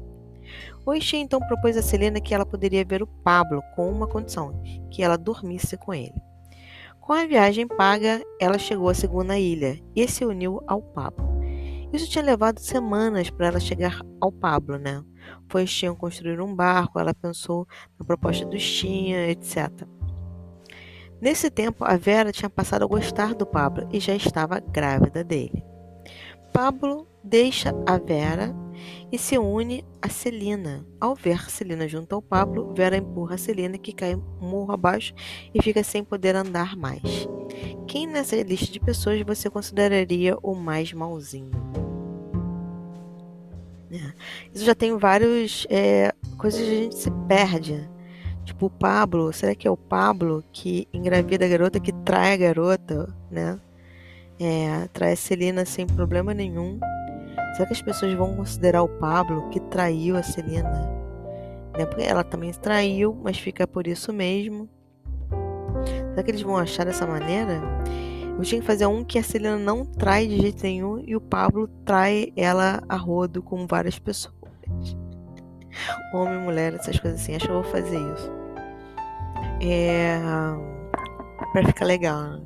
O 0.88 0.96
Ixi 0.96 1.18
então 1.18 1.42
propôs 1.42 1.76
a 1.76 1.82
Selena 1.82 2.22
que 2.22 2.34
ela 2.34 2.46
poderia 2.46 2.86
ver 2.86 3.04
o 3.04 3.08
Pablo 3.08 3.62
com 3.76 3.92
uma 3.92 4.08
condição, 4.08 4.64
que 4.90 5.04
ela 5.04 5.18
dormisse 5.18 5.76
com 5.76 5.94
ele. 5.94 6.16
Com 7.02 7.12
a 7.12 7.26
viagem 7.26 7.68
paga, 7.68 8.24
ela 8.40 8.58
chegou 8.58 8.88
à 8.88 8.94
segunda 8.94 9.38
ilha 9.38 9.78
e 9.94 10.08
se 10.08 10.24
uniu 10.24 10.62
ao 10.66 10.82
Pablo. 10.82 11.28
Isso 11.92 12.10
tinha 12.10 12.24
levado 12.24 12.60
semanas 12.60 13.30
para 13.30 13.48
ela 13.48 13.60
chegar 13.60 14.00
ao 14.22 14.32
Pablo, 14.32 14.78
né? 14.78 15.04
Pois 15.50 15.74
tinham 15.74 15.94
construído 15.94 16.46
um 16.46 16.56
barco, 16.56 16.98
ela 17.02 17.14
pensou 17.14 17.68
na 18.00 18.06
proposta 18.06 18.46
do 18.46 18.58
Stinha, 18.58 19.30
etc. 19.30 19.70
Nesse 21.20 21.50
tempo, 21.50 21.84
a 21.84 21.98
Vera 21.98 22.32
tinha 22.32 22.50
passado 22.50 22.86
a 22.86 22.88
gostar 22.88 23.36
do 23.36 23.46
Pablo 23.46 23.90
e 23.92 24.00
já 24.00 24.16
estava 24.16 24.62
grávida 24.62 25.22
dele. 25.22 25.66
Pablo 26.54 27.06
deixa 27.22 27.74
a 27.86 27.98
Vera 27.98 28.56
e 29.12 29.18
se 29.18 29.38
une 29.38 29.86
a 30.02 30.10
Celina. 30.10 30.86
Ao 31.00 31.16
ver 31.16 31.50
Celina 31.50 31.88
junto 31.88 32.16
ao 32.16 32.22
Pablo, 32.22 32.74
Vera 32.74 32.98
empurra 32.98 33.36
a 33.36 33.38
Celina 33.38 33.78
que 33.78 33.94
cai 33.94 34.16
morro 34.40 34.72
abaixo 34.72 35.14
e 35.54 35.62
fica 35.62 35.84
sem 35.84 36.04
poder 36.04 36.36
andar 36.36 36.76
mais. 36.76 37.28
Quem 37.88 38.08
nessa 38.08 38.36
lista 38.38 38.72
de 38.72 38.80
pessoas 38.80 39.22
você 39.22 39.50
consideraria 39.50 40.38
o 40.42 40.54
mais 40.54 40.92
malzinho? 40.94 41.52
É. 43.92 44.14
Isso 44.54 44.66
já 44.66 44.76
tem 44.76 44.98
várias 44.98 45.66
é, 45.70 46.14
coisas 46.38 46.60
que 46.60 46.68
a 46.68 46.76
gente 46.76 46.96
se 46.96 47.12
perde. 47.28 47.90
Tipo, 48.44 48.68
o 48.68 48.70
Pablo, 48.70 49.32
será 49.34 49.54
que 49.56 49.68
é 49.68 49.72
o 49.72 49.78
Pablo 49.78 50.44
que 50.52 50.88
engravida 50.94 51.46
a 51.46 51.50
garota, 51.50 51.80
que 51.80 51.92
trai 51.92 52.34
a 52.34 52.38
garota, 52.38 53.14
né? 53.30 53.60
É, 54.40 54.88
trai 54.94 55.14
a 55.14 55.18
Celina 55.18 55.66
sem 55.66 55.86
problema 55.86 56.34
nenhum. 56.34 56.80
Será 57.54 57.66
que 57.66 57.74
as 57.74 57.82
pessoas 57.82 58.14
vão 58.14 58.36
considerar 58.36 58.84
o 58.84 58.88
Pablo 58.88 59.50
que 59.50 59.60
traiu 59.60 60.16
a 60.16 60.24
Celina? 60.24 60.70
Né? 61.78 61.86
Porque 61.86 62.04
ela 62.04 62.24
também 62.24 62.52
traiu, 62.52 63.18
mas 63.24 63.38
fica 63.38 63.68
por 63.68 63.88
isso 63.88 64.12
mesmo. 64.14 64.70
Será 66.10 66.24
que 66.24 66.32
eles 66.32 66.42
vão 66.42 66.58
achar 66.58 66.86
dessa 66.86 67.06
maneira? 67.06 67.62
Eu 68.38 68.44
tinha 68.44 68.62
que 68.62 68.68
fazer 68.68 68.86
um 68.86 69.04
que 69.04 69.18
a 69.18 69.24
Celina 69.24 69.58
não 69.58 69.84
trai 69.84 70.28
de 70.28 70.40
jeito 70.40 70.62
nenhum 70.64 71.00
e 71.06 71.16
o 71.16 71.22
Pablo 71.22 71.68
trai 71.84 72.32
ela 72.36 72.84
a 72.88 72.96
rodo 72.96 73.42
com 73.42 73.66
várias 73.66 73.98
pessoas. 73.98 74.36
Homem, 76.14 76.40
mulher, 76.40 76.74
essas 76.74 77.00
coisas 77.00 77.22
assim. 77.22 77.36
Acho 77.36 77.46
que 77.46 77.52
eu 77.52 77.62
vou 77.62 77.72
fazer 77.72 77.98
isso. 77.98 78.32
É. 79.62 80.20
Pra 81.52 81.64
ficar 81.66 81.86
legal. 81.86 82.24
Né? 82.24 82.42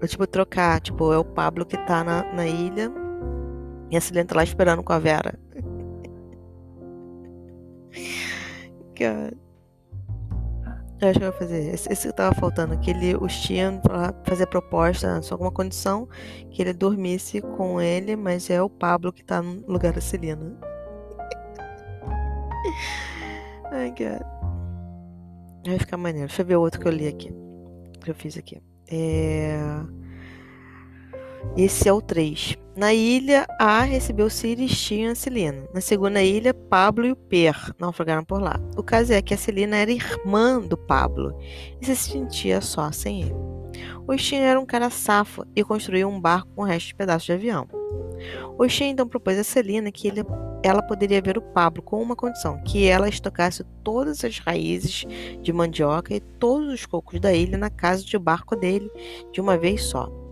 Eu, 0.00 0.08
tipo, 0.08 0.26
trocar. 0.26 0.80
Tipo, 0.80 1.12
é 1.12 1.18
o 1.18 1.24
Pablo 1.24 1.64
que 1.64 1.76
tá 1.78 2.02
na, 2.02 2.32
na 2.32 2.46
ilha. 2.46 2.90
E 3.90 3.96
a 3.96 4.00
Celina 4.00 4.24
tá 4.26 4.36
lá 4.36 4.44
esperando 4.44 4.82
com 4.82 4.92
a 4.92 4.98
Vera. 4.98 5.38
Cara. 8.96 9.32
Eu 11.00 11.08
acho 11.10 11.18
que 11.18 11.24
eu 11.24 11.30
vou 11.30 11.38
fazer. 11.38 11.74
Esse, 11.74 11.92
esse 11.92 12.08
que 12.08 12.14
tava 12.14 12.34
faltando. 12.34 12.78
Que 12.78 12.90
ele, 12.90 13.16
os 13.16 13.34
tinham 13.40 13.78
pra 13.78 14.14
fazer 14.24 14.46
proposta, 14.46 15.20
só 15.22 15.36
com 15.36 15.44
uma 15.44 15.52
condição. 15.52 16.08
Que 16.50 16.62
ele 16.62 16.72
dormisse 16.72 17.40
com 17.40 17.80
ele, 17.80 18.16
mas 18.16 18.48
é 18.48 18.62
o 18.62 18.70
Pablo 18.70 19.12
que 19.12 19.24
tá 19.24 19.42
no 19.42 19.66
lugar 19.66 19.92
da 19.92 20.00
Celina. 20.00 20.56
Ai, 23.70 23.92
cara. 23.92 24.24
Vai 25.66 25.78
ficar 25.78 25.96
maneiro. 25.96 26.28
Deixa 26.28 26.42
eu 26.42 26.46
ver 26.46 26.56
o 26.56 26.60
outro 26.60 26.80
que 26.80 26.86
eu 26.86 26.92
li 26.92 27.08
aqui. 27.08 27.32
Que 28.00 28.10
eu 28.10 28.14
fiz 28.14 28.38
aqui. 28.38 28.60
É... 28.88 29.58
Esse 31.56 31.88
é 31.88 31.92
o 31.92 32.00
3. 32.00 32.56
Na 32.76 32.92
ilha 32.92 33.46
A 33.60 33.82
recebeu 33.82 34.28
Sirius, 34.28 34.76
Tia 34.76 35.12
e 35.12 35.16
Celina. 35.16 35.64
Na 35.72 35.80
segunda 35.80 36.20
ilha, 36.20 36.52
Pablo 36.52 37.06
e 37.06 37.12
o 37.12 37.16
Per 37.16 37.72
naufragaram 37.78 38.24
por 38.24 38.42
lá. 38.42 38.58
O 38.76 38.82
caso 38.82 39.12
é 39.12 39.22
que 39.22 39.32
a 39.32 39.36
Celina 39.36 39.76
era 39.76 39.92
irmã 39.92 40.60
do 40.60 40.76
Pablo 40.76 41.38
e 41.80 41.86
se 41.86 41.94
sentia 41.94 42.60
só 42.60 42.90
sem 42.90 43.22
ele. 43.22 43.34
O 44.08 44.16
Shin 44.18 44.38
era 44.38 44.58
um 44.58 44.66
cara 44.66 44.90
safo 44.90 45.46
e 45.54 45.62
construiu 45.62 46.08
um 46.08 46.20
barco 46.20 46.50
com 46.56 46.62
o 46.62 46.64
resto 46.64 46.88
de 46.88 46.94
pedaços 46.96 47.26
de 47.26 47.32
avião. 47.32 47.68
O 48.58 48.68
Shin 48.68 48.90
então 48.90 49.06
propôs 49.06 49.38
a 49.38 49.44
Celina 49.44 49.92
que 49.92 50.08
ele 50.08 50.24
ela 50.64 50.82
poderia 50.82 51.20
ver 51.20 51.36
o 51.36 51.42
Pablo 51.42 51.82
com 51.82 52.00
uma 52.02 52.16
condição, 52.16 52.58
que 52.64 52.86
ela 52.86 53.08
estocasse 53.08 53.62
todas 53.84 54.24
as 54.24 54.38
raízes 54.38 55.04
de 55.42 55.52
mandioca 55.52 56.14
e 56.14 56.20
todos 56.20 56.72
os 56.72 56.86
cocos 56.86 57.20
da 57.20 57.34
ilha 57.34 57.58
na 57.58 57.68
casa 57.68 58.02
de 58.02 58.18
barco 58.18 58.56
dele 58.56 58.90
de 59.30 59.42
uma 59.42 59.58
vez 59.58 59.84
só. 59.84 60.23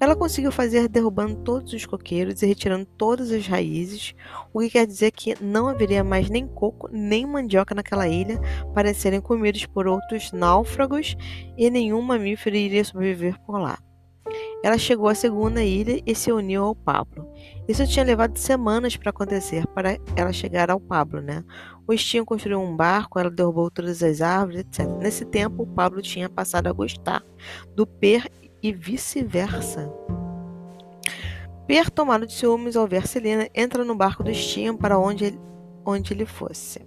Ela 0.00 0.16
conseguiu 0.16 0.50
fazer 0.52 0.88
derrubando 0.88 1.36
todos 1.36 1.72
os 1.72 1.86
coqueiros 1.86 2.42
e 2.42 2.46
retirando 2.46 2.84
todas 2.84 3.30
as 3.30 3.46
raízes, 3.46 4.14
o 4.52 4.60
que 4.60 4.70
quer 4.70 4.86
dizer 4.86 5.10
que 5.12 5.34
não 5.42 5.68
haveria 5.68 6.04
mais 6.04 6.28
nem 6.28 6.46
coco 6.46 6.88
nem 6.92 7.26
mandioca 7.26 7.74
naquela 7.74 8.08
ilha 8.08 8.40
para 8.74 8.92
serem 8.92 9.20
comidos 9.20 9.66
por 9.66 9.86
outros 9.86 10.32
náufragos 10.32 11.16
e 11.56 11.70
nenhum 11.70 12.02
mamífero 12.02 12.56
iria 12.56 12.84
sobreviver 12.84 13.38
por 13.46 13.58
lá. 13.58 13.78
Ela 14.64 14.78
chegou 14.78 15.08
à 15.08 15.14
segunda 15.14 15.62
ilha 15.62 16.00
e 16.06 16.14
se 16.14 16.32
uniu 16.32 16.64
ao 16.64 16.74
Pablo. 16.74 17.30
Isso 17.68 17.86
tinha 17.86 18.04
levado 18.04 18.38
semanas 18.38 18.96
para 18.96 19.10
acontecer, 19.10 19.66
para 19.68 19.98
ela 20.16 20.32
chegar 20.32 20.70
ao 20.70 20.80
Pablo, 20.80 21.20
né? 21.20 21.44
O 21.86 21.94
tinham 21.94 22.24
construiu 22.24 22.60
um 22.60 22.74
barco, 22.74 23.18
ela 23.18 23.30
derrubou 23.30 23.70
todas 23.70 24.02
as 24.02 24.22
árvores, 24.22 24.60
etc. 24.60 24.86
Nesse 24.98 25.26
tempo, 25.26 25.64
o 25.64 25.66
Pablo 25.66 26.00
tinha 26.00 26.30
passado 26.30 26.66
a 26.66 26.72
gostar 26.72 27.22
do 27.76 27.86
Per 27.86 28.26
e 28.64 28.72
vice-versa. 28.72 29.92
Per, 31.66 31.90
tomado 31.90 32.26
de 32.26 32.32
ciúmes 32.32 32.76
ao 32.76 32.88
ver 32.88 33.06
Celina, 33.06 33.46
entra 33.54 33.84
no 33.84 33.94
barco 33.94 34.24
do 34.24 34.32
Stian 34.32 34.74
para 34.74 34.98
onde 34.98 35.26
ele, 35.26 35.40
onde 35.84 36.14
ele 36.14 36.24
fosse. 36.24 36.80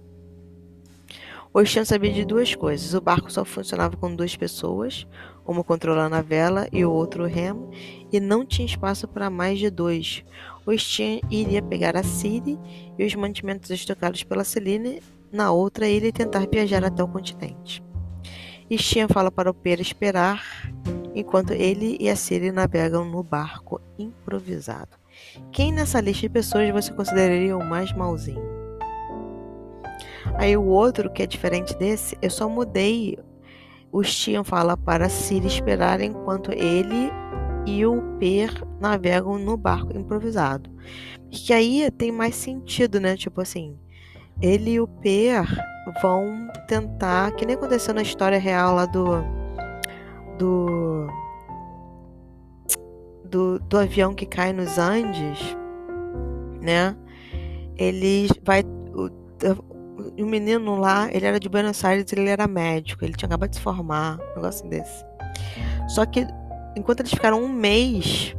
O 1.54 1.64
Stian 1.64 1.84
sabia 1.84 2.12
de 2.12 2.24
duas 2.24 2.52
coisas. 2.52 2.94
O 2.94 3.00
barco 3.00 3.30
só 3.30 3.44
funcionava 3.44 3.96
com 3.96 4.12
duas 4.12 4.34
pessoas, 4.34 5.06
uma 5.46 5.62
controlando 5.62 6.16
a 6.16 6.20
vela 6.20 6.66
e 6.72 6.84
o 6.84 6.90
outro 6.90 7.22
o 7.22 7.26
remo, 7.28 7.70
e 8.12 8.18
não 8.18 8.44
tinha 8.44 8.66
espaço 8.66 9.06
para 9.06 9.30
mais 9.30 9.60
de 9.60 9.70
dois. 9.70 10.24
O 10.66 10.76
Stian 10.76 11.20
iria 11.30 11.62
pegar 11.62 11.96
a 11.96 12.02
Ciri 12.02 12.58
e 12.98 13.06
os 13.06 13.14
mantimentos 13.14 13.70
estocados 13.70 14.24
pela 14.24 14.42
Celine 14.42 15.00
na 15.30 15.52
outra 15.52 15.88
ilha 15.88 16.08
e 16.08 16.12
tentar 16.12 16.44
viajar 16.50 16.84
até 16.84 17.04
o 17.04 17.08
continente. 17.08 17.84
Stian 18.72 19.06
fala 19.06 19.30
para 19.30 19.48
o 19.48 19.54
Pera 19.54 19.80
esperar 19.80 20.42
enquanto 21.18 21.52
ele 21.52 21.96
e 22.00 22.08
a 22.08 22.16
Ciri 22.16 22.52
navegam 22.52 23.04
no 23.04 23.22
barco 23.22 23.80
improvisado. 23.98 24.96
Quem 25.50 25.72
nessa 25.72 26.00
lista 26.00 26.22
de 26.22 26.28
pessoas 26.28 26.70
você 26.70 26.92
consideraria 26.92 27.56
o 27.56 27.64
mais 27.64 27.92
malzinho? 27.92 28.42
Aí 30.34 30.56
o 30.56 30.64
outro, 30.64 31.10
que 31.10 31.22
é 31.22 31.26
diferente 31.26 31.76
desse, 31.76 32.16
eu 32.22 32.30
só 32.30 32.48
mudei 32.48 33.18
o 33.90 34.04
Stian 34.04 34.44
fala 34.44 34.76
para 34.76 35.08
Siri 35.08 35.46
esperar 35.46 36.00
enquanto 36.00 36.52
ele 36.52 37.10
e 37.66 37.84
o 37.86 38.02
Per 38.18 38.50
navegam 38.78 39.38
no 39.38 39.56
barco 39.56 39.96
improvisado. 39.96 40.70
Que 41.30 41.52
aí 41.52 41.90
tem 41.90 42.12
mais 42.12 42.34
sentido, 42.34 43.00
né? 43.00 43.16
Tipo 43.16 43.40
assim, 43.40 43.78
ele 44.40 44.72
e 44.72 44.80
o 44.80 44.86
Per 44.86 45.46
vão 46.02 46.48
tentar, 46.66 47.32
que 47.32 47.46
nem 47.46 47.56
aconteceu 47.56 47.94
na 47.94 48.02
história 48.02 48.38
real 48.38 48.74
lá 48.74 48.86
do 48.86 49.37
do 50.38 51.06
do, 53.24 53.58
do 53.58 53.78
avião 53.78 54.14
que 54.14 54.26
cai 54.26 54.52
nos 54.52 54.78
Andes, 54.78 55.56
né? 56.60 56.96
Ele 57.76 58.28
vai 58.42 58.62
o, 58.62 59.10
o 60.22 60.26
menino 60.26 60.76
lá, 60.76 61.08
ele 61.12 61.26
era 61.26 61.38
de 61.38 61.48
Buenos 61.48 61.84
Aires, 61.84 62.10
ele 62.12 62.28
era 62.28 62.46
médico, 62.48 63.04
ele 63.04 63.12
tinha 63.12 63.26
acabado 63.26 63.50
de 63.50 63.56
se 63.56 63.62
formar, 63.62 64.18
um 64.32 64.36
negócio 64.36 64.68
desse. 64.68 65.04
Só 65.88 66.04
que 66.06 66.26
enquanto 66.76 67.00
eles 67.00 67.12
ficaram 67.12 67.42
um 67.42 67.48
mês 67.48 68.34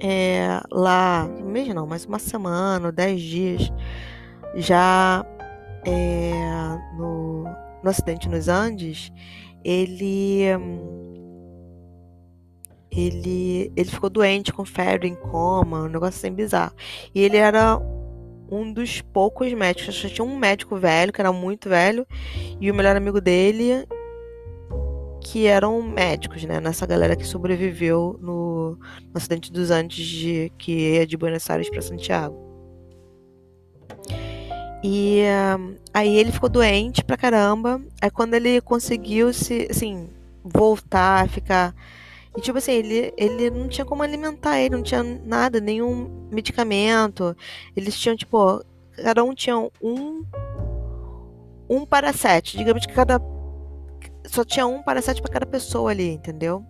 é, 0.00 0.60
lá, 0.70 1.28
um 1.40 1.50
mês 1.50 1.68
não, 1.74 1.86
mas 1.86 2.04
uma 2.04 2.18
semana, 2.18 2.90
dez 2.90 3.20
dias, 3.20 3.72
já 4.54 5.24
é, 5.84 6.32
no, 6.96 7.44
no 7.82 7.90
acidente 7.90 8.28
nos 8.28 8.48
Andes, 8.48 9.12
ele 9.64 10.44
ele 12.96 13.72
ele 13.76 13.90
ficou 13.90 14.10
doente 14.10 14.52
com 14.52 14.64
febre, 14.64 15.08
em 15.08 15.14
coma, 15.14 15.82
um 15.82 15.88
negócio 15.88 16.18
assim 16.18 16.34
bizarro. 16.34 16.74
E 17.14 17.20
ele 17.20 17.36
era 17.36 17.78
um 18.50 18.72
dos 18.72 19.00
poucos 19.00 19.52
médicos. 19.52 19.94
Só 19.94 20.08
tinha 20.08 20.24
um 20.24 20.36
médico 20.36 20.76
velho, 20.76 21.12
que 21.12 21.20
era 21.20 21.32
muito 21.32 21.68
velho, 21.68 22.06
e 22.60 22.70
o 22.70 22.74
melhor 22.74 22.96
amigo 22.96 23.20
dele, 23.20 23.86
que 25.22 25.46
eram 25.46 25.82
médicos, 25.82 26.44
né? 26.44 26.60
Nessa 26.60 26.86
galera 26.86 27.16
que 27.16 27.26
sobreviveu 27.26 28.18
no, 28.20 28.72
no 28.76 29.12
acidente 29.14 29.52
dos 29.52 29.70
Andes, 29.70 30.06
de, 30.06 30.52
que 30.56 30.72
ia 30.72 31.06
de 31.06 31.16
Buenos 31.16 31.48
Aires 31.50 31.68
para 31.68 31.82
Santiago. 31.82 32.46
E 34.82 35.22
aí 35.92 36.16
ele 36.16 36.30
ficou 36.30 36.48
doente 36.48 37.02
pra 37.02 37.16
caramba. 37.16 37.82
Aí 38.00 38.08
quando 38.08 38.34
ele 38.34 38.60
conseguiu 38.60 39.32
se, 39.32 39.66
assim, 39.68 40.08
voltar, 40.44 41.28
ficar. 41.28 41.74
E 42.36 42.40
tipo 42.40 42.58
assim, 42.58 42.72
ele, 42.72 43.12
ele 43.16 43.50
não 43.50 43.68
tinha 43.68 43.84
como 43.84 44.02
alimentar 44.02 44.58
ele, 44.60 44.76
não 44.76 44.82
tinha 44.82 45.02
nada, 45.02 45.60
nenhum 45.60 46.28
medicamento. 46.30 47.34
Eles 47.74 47.98
tinham, 47.98 48.16
tipo, 48.16 48.62
cada 48.96 49.24
um 49.24 49.34
tinha 49.34 49.56
um. 49.58 50.24
Um 51.68 51.84
para 51.84 52.12
sete. 52.12 52.56
Digamos 52.56 52.84
que 52.84 52.92
cada. 52.92 53.20
Só 54.26 54.44
tinha 54.44 54.66
um 54.66 54.82
para 54.82 55.00
sete 55.00 55.22
para 55.22 55.32
cada 55.32 55.46
pessoa 55.46 55.90
ali, 55.90 56.10
entendeu? 56.10 56.64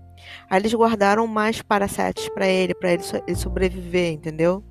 Aí 0.49 0.61
eles 0.61 0.73
guardaram 0.73 1.27
mais 1.27 1.63
para 1.63 1.89
sete 1.89 2.31
para 2.33 2.47
ele, 2.47 2.75
para 2.75 2.93
ele, 2.93 3.03
ele 3.27 3.37
sobreviver, 3.37 4.13
entendeu? 4.13 4.65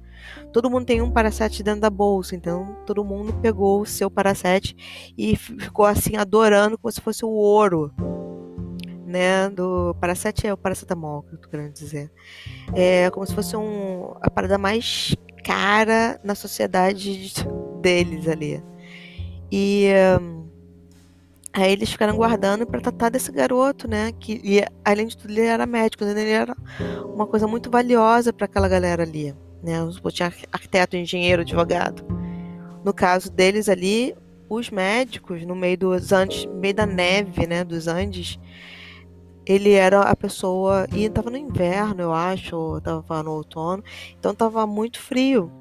Todo 0.51 0.69
mundo 0.69 0.85
tem 0.85 1.01
um 1.01 1.11
paraset 1.11 1.61
dentro 1.61 1.81
da 1.81 1.89
bolsa, 1.89 2.35
então 2.35 2.77
todo 2.85 3.03
mundo 3.03 3.33
pegou 3.41 3.81
o 3.81 3.85
seu 3.85 4.09
paraset 4.09 4.75
e 5.17 5.35
ficou 5.35 5.85
assim 5.85 6.15
adorando 6.15 6.77
como 6.77 6.91
se 6.91 7.01
fosse 7.01 7.25
o 7.25 7.29
ouro, 7.29 7.93
né? 9.15 9.49
Do 9.49 9.95
paraset 9.99 10.45
é 10.45 10.53
o 10.53 10.57
paracetamol, 10.57 11.23
que 11.23 11.35
eu 11.35 11.39
tô 11.39 11.49
querendo 11.49 11.73
dizer. 11.73 12.11
É 12.73 13.09
como 13.09 13.25
se 13.25 13.33
fosse 13.33 13.55
um, 13.55 14.13
a 14.21 14.29
parada 14.29 14.57
mais 14.57 15.15
cara 15.43 16.19
na 16.23 16.35
sociedade 16.35 17.33
deles 17.81 18.27
ali. 18.27 18.63
E 19.51 19.89
um, 20.21 20.47
aí 21.53 21.71
eles 21.71 21.91
ficaram 21.91 22.15
guardando 22.15 22.67
para 22.67 22.81
tratar 22.81 23.09
desse 23.09 23.31
garoto, 23.31 23.87
né? 23.87 24.11
Que 24.11 24.41
e, 24.43 24.65
além 24.83 25.07
de 25.07 25.17
tudo 25.17 25.31
ele 25.31 25.41
era 25.41 25.65
médico, 25.65 26.03
né? 26.03 26.11
ele 26.11 26.31
era 26.31 26.55
uma 27.13 27.25
coisa 27.25 27.47
muito 27.47 27.69
valiosa 27.71 28.33
para 28.33 28.45
aquela 28.45 28.67
galera 28.67 29.03
ali 29.03 29.33
né? 29.65 29.79
Tinha 30.11 30.31
arquiteto, 30.51 30.95
engenheiro, 30.95 31.41
advogado. 31.41 32.05
No 32.83 32.93
caso 32.93 33.31
deles 33.31 33.67
ali, 33.67 34.15
os 34.47 34.69
médicos, 34.69 35.43
no 35.43 35.55
meio 35.55 35.77
dos 35.77 36.11
Andes, 36.11 36.45
meio 36.45 36.75
da 36.75 36.85
neve, 36.85 37.47
né, 37.47 37.63
dos 37.63 37.87
Andes, 37.87 38.39
ele 39.45 39.73
era 39.73 40.01
a 40.01 40.15
pessoa. 40.15 40.87
E 40.93 41.05
estava 41.05 41.29
no 41.29 41.37
inverno, 41.37 42.01
eu 42.01 42.13
acho, 42.13 42.77
estava 42.77 43.23
no 43.23 43.31
outono, 43.31 43.83
então 44.17 44.31
estava 44.31 44.65
muito 44.65 44.99
frio. 44.99 45.51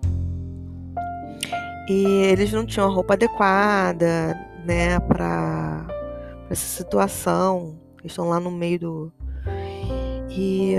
E 1.89 2.05
eles 2.05 2.53
não 2.53 2.65
tinham 2.65 2.89
a 2.89 2.93
roupa 2.93 3.15
adequada, 3.15 4.35
né, 4.65 4.99
para 5.01 5.87
essa 6.49 6.67
situação. 6.67 7.79
Eles 8.01 8.13
estão 8.13 8.29
lá 8.29 8.41
no 8.41 8.51
meio 8.51 8.81
do. 8.81 9.13
E 10.31 10.77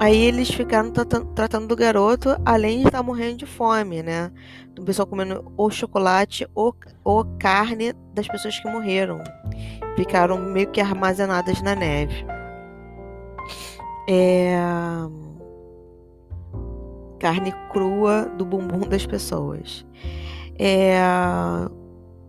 Aí 0.00 0.16
eles 0.16 0.50
ficaram 0.50 0.90
tratando 0.90 1.66
do 1.66 1.76
garoto, 1.76 2.30
além 2.46 2.80
de 2.80 2.86
estar 2.86 3.02
morrendo 3.02 3.36
de 3.36 3.44
fome, 3.44 4.02
né? 4.02 4.32
O 4.78 4.82
pessoal 4.82 5.06
comendo 5.06 5.52
ou 5.58 5.70
chocolate 5.70 6.48
ou, 6.54 6.74
ou 7.04 7.22
carne 7.38 7.92
das 8.14 8.26
pessoas 8.26 8.58
que 8.58 8.66
morreram. 8.66 9.22
Ficaram 9.96 10.38
meio 10.38 10.70
que 10.70 10.80
armazenadas 10.80 11.60
na 11.60 11.74
neve. 11.74 12.24
É... 14.08 14.56
Carne 17.18 17.52
crua 17.70 18.24
do 18.38 18.46
bumbum 18.46 18.88
das 18.88 19.04
pessoas. 19.04 19.84
É... 20.58 20.98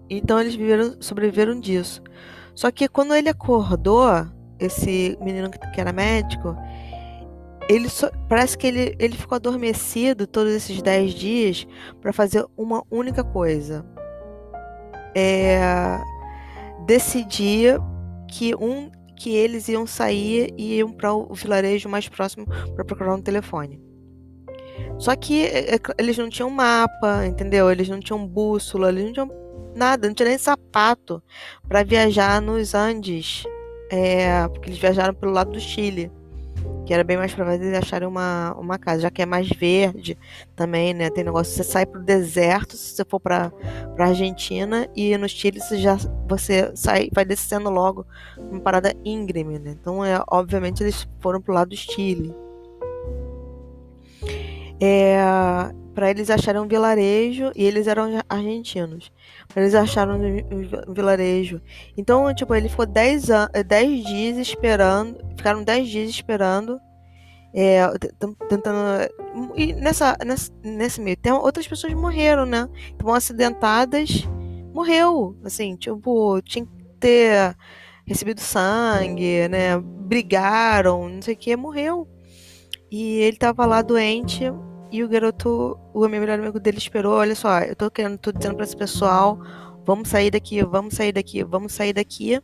Então 0.10 0.42
eles 0.42 0.56
viveram, 0.56 0.98
sobreviveram 1.00 1.58
disso. 1.58 2.04
Só 2.54 2.70
que 2.70 2.90
quando 2.90 3.16
ele 3.16 3.30
acordou, 3.30 4.10
esse 4.60 5.18
menino 5.22 5.50
que 5.50 5.80
era 5.80 5.94
médico, 5.94 6.56
ele 7.72 7.88
parece 8.28 8.58
que 8.58 8.68
ele, 8.68 8.96
ele 9.00 9.16
ficou 9.16 9.38
adormecido 9.38 10.28
todos 10.28 10.52
esses 10.52 10.82
10 10.82 11.14
dias 11.14 11.68
para 12.02 12.12
fazer 12.12 12.46
uma 12.58 12.84
única 12.92 13.24
coisa. 13.24 13.86
É 15.16 16.00
decidir 16.86 17.80
que 18.28 18.56
um 18.56 18.90
que 19.16 19.36
eles 19.36 19.70
iam 19.70 19.86
sair 19.86 20.54
e 20.58 20.78
iam 20.78 20.92
para 20.92 21.14
o 21.14 21.34
vilarejo 21.34 21.88
mais 21.88 22.10
próximo 22.10 22.46
para 22.76 22.84
procurar 22.84 23.16
um 23.16 23.22
telefone. 23.22 23.80
Só 24.98 25.16
que 25.16 25.46
é, 25.46 25.76
é, 25.76 25.80
eles 25.98 26.18
não 26.18 26.28
tinham 26.28 26.50
mapa, 26.50 27.26
entendeu? 27.26 27.72
Eles 27.72 27.88
não 27.88 28.00
tinham 28.00 28.28
bússola, 28.28 28.90
eles 28.90 29.06
não 29.06 29.14
tinham 29.14 29.30
nada, 29.76 30.08
não 30.08 30.16
tinha 30.16 30.30
nem 30.30 30.38
sapato 30.38 31.22
para 31.68 31.84
viajar 31.84 32.42
nos 32.42 32.74
Andes, 32.74 33.44
é, 33.92 34.48
porque 34.48 34.70
eles 34.70 34.80
viajaram 34.80 35.14
pelo 35.14 35.32
lado 35.32 35.52
do 35.52 35.60
Chile 35.60 36.12
que 36.92 36.96
era 36.96 37.06
bem 37.06 37.16
mais 37.16 37.34
provável 37.34 37.66
eles 37.66 37.78
acharem 37.78 38.06
uma, 38.06 38.54
uma 38.60 38.78
casa, 38.78 39.04
já 39.04 39.10
que 39.10 39.22
é 39.22 39.26
mais 39.26 39.48
verde 39.48 40.18
também, 40.58 40.94
né? 40.94 41.10
Tem 41.10 41.24
negócio, 41.24 41.56
você 41.56 41.64
sai 41.64 41.86
pro 41.86 42.04
deserto, 42.04 42.76
se 42.76 42.94
você 42.94 43.06
for 43.06 43.18
pra, 43.18 43.50
pra 43.96 44.08
Argentina, 44.08 44.90
e 44.94 45.18
no 45.18 45.30
Chile 45.30 45.62
você 45.62 45.78
já 45.78 45.96
você 46.28 46.70
sai, 46.76 47.08
vai 47.14 47.24
descendo 47.24 47.70
logo 47.70 48.06
uma 48.38 48.60
parada 48.60 48.94
íngreme, 49.06 49.58
né? 49.58 49.72
Então, 49.80 50.04
é, 50.04 50.22
obviamente, 50.30 50.84
eles 50.84 51.08
foram 51.22 51.40
pro 51.40 51.54
lado 51.54 51.70
do 51.70 51.78
Chile. 51.78 52.36
É, 54.82 55.18
para 55.94 56.10
eles 56.10 56.30
acharem 56.30 56.62
um 56.62 56.68
vilarejo 56.68 57.52
e 57.56 57.64
eles 57.64 57.88
eram 57.88 58.22
argentinos. 58.28 59.12
Eles 59.56 59.76
acharam 59.76 60.20
um 60.20 60.94
vilarejo. 60.94 61.62
Então, 61.98 62.34
tipo, 62.34 62.54
ele 62.54 62.70
ficou 62.70 62.86
10 62.86 63.28
dez 63.66 64.04
dias 64.06 64.38
esperando, 64.38 65.18
ficaram 65.42 65.64
10 65.64 65.90
dias 65.90 66.10
esperando 66.10 66.80
é, 67.54 67.82
tentando 68.50 68.78
e 69.56 69.74
nessa, 69.74 70.18
nessa 70.26 70.52
nesse 70.64 71.02
meio 71.02 71.18
tempo 71.18 71.38
outras 71.38 71.68
pessoas 71.68 71.94
morreram, 71.94 72.46
né? 72.46 72.68
Estavam 72.92 73.14
acidentadas, 73.14 74.24
morreu, 74.74 75.38
assim, 75.44 75.76
tipo, 75.76 76.42
tinha 76.42 76.66
que 76.66 76.72
ter 77.00 77.56
recebido 78.06 78.40
sangue, 78.40 79.48
né? 79.50 79.78
Brigaram, 79.80 81.10
não 81.10 81.22
sei 81.22 81.34
o 81.34 81.38
que, 81.38 81.56
morreu. 81.56 82.08
E 82.90 83.20
ele 83.20 83.38
tava 83.38 83.66
lá 83.66 83.82
doente, 83.82 84.44
e 84.92 85.04
o 85.04 85.10
garoto, 85.10 85.78
o 85.94 86.08
meu 86.08 86.20
melhor 86.22 86.40
amigo 86.40 86.60
dele 86.60 86.78
esperou, 86.78 87.14
olha 87.14 87.36
só, 87.36 87.60
eu 87.60 87.76
tô 87.76 87.90
querendo, 87.90 88.18
tô 88.18 88.32
dizendo 88.32 88.56
para 88.56 88.66
esse 88.66 88.76
pessoal, 88.76 89.40
vamos 89.86 90.10
sair 90.10 90.32
daqui, 90.32 90.64
vamos 90.64 90.96
sair 90.96 91.14
daqui, 91.14 91.44
vamos 91.44 91.74
sair 91.74 91.94
daqui. 91.94 92.42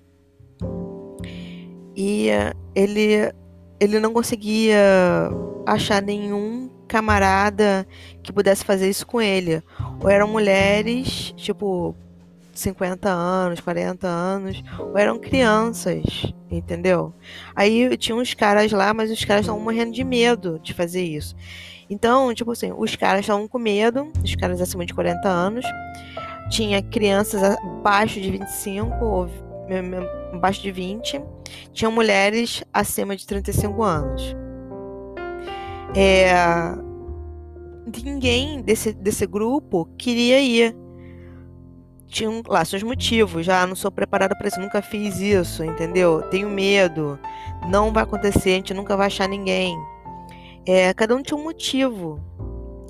E 1.98 2.30
ele 2.76 3.34
ele 3.80 4.00
não 4.00 4.14
conseguia 4.14 5.30
achar 5.66 6.02
nenhum 6.02 6.70
camarada 6.88 7.88
que 8.24 8.32
pudesse 8.32 8.64
fazer 8.64 8.90
isso 8.90 9.06
com 9.06 9.22
ele. 9.22 9.62
Ou 10.02 10.10
eram 10.10 10.28
mulheres, 10.28 11.34
tipo, 11.36 11.96
50 12.54 13.10
anos, 13.10 13.60
40 13.60 14.08
anos, 14.08 14.64
ou 14.80 14.98
eram 14.98 15.20
crianças, 15.20 16.34
entendeu? 16.50 17.14
Aí 17.56 17.96
tinha 17.98 18.16
uns 18.16 18.34
caras 18.34 18.72
lá, 18.72 18.94
mas 18.94 19.12
os 19.12 19.24
caras 19.24 19.42
estavam 19.42 19.62
morrendo 19.62 19.92
de 19.92 20.04
medo 20.04 20.60
de 20.60 20.74
fazer 20.74 21.04
isso. 21.04 21.36
Então, 21.90 22.34
tipo 22.34 22.52
assim, 22.52 22.74
os 22.76 22.96
caras 22.96 23.22
estavam 23.22 23.48
com 23.48 23.60
medo, 23.60 24.12
os 24.24 24.36
caras 24.36 24.60
acima 24.60 24.86
de 24.86 24.94
40 24.94 25.28
anos. 25.28 25.66
Tinha 26.50 26.82
crianças 26.82 27.44
abaixo 27.44 28.20
de 28.20 28.32
25 28.32 29.06
ou 29.06 29.30
abaixo 30.34 30.62
de 30.62 30.72
20. 30.72 31.22
Tinha 31.74 31.90
mulheres 31.90 32.64
acima 32.74 33.16
de 33.16 33.26
35 33.26 33.84
anos. 33.84 34.36
É, 35.96 36.34
ninguém 38.04 38.62
desse, 38.62 38.94
desse 38.94 39.26
grupo 39.26 39.86
queria 39.98 40.40
ir. 40.42 40.76
Tinham 42.08 42.42
lá 42.48 42.64
seus 42.64 42.84
motivos. 42.84 43.46
Já 43.46 43.66
não 43.68 43.76
sou 43.76 43.92
preparada 43.92 44.36
para 44.36 44.48
isso, 44.48 44.60
nunca 44.60 44.82
fiz 44.82 45.20
isso, 45.20 45.64
entendeu? 45.64 46.22
Tenho 46.30 46.50
medo. 46.50 47.20
Não 47.70 47.92
vai 47.92 48.04
acontecer, 48.04 48.52
a 48.52 48.56
gente 48.56 48.74
nunca 48.74 48.96
vai 48.96 49.08
achar 49.08 49.28
ninguém. 49.28 49.78
É, 50.66 50.94
cada 50.94 51.16
um 51.16 51.22
tinha 51.22 51.38
um 51.38 51.44
motivo. 51.44 52.20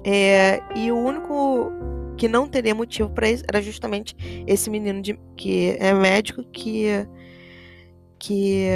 É, 0.03 0.61
e 0.75 0.91
o 0.91 0.97
único 0.97 1.71
que 2.17 2.27
não 2.27 2.47
teria 2.47 2.75
motivo 2.75 3.09
para 3.09 3.29
isso 3.29 3.43
era 3.47 3.61
justamente 3.61 4.15
esse 4.47 4.69
menino 4.69 5.01
de, 5.01 5.19
que 5.35 5.77
é 5.79 5.93
médico 5.93 6.43
que 6.43 7.07
que 8.19 8.67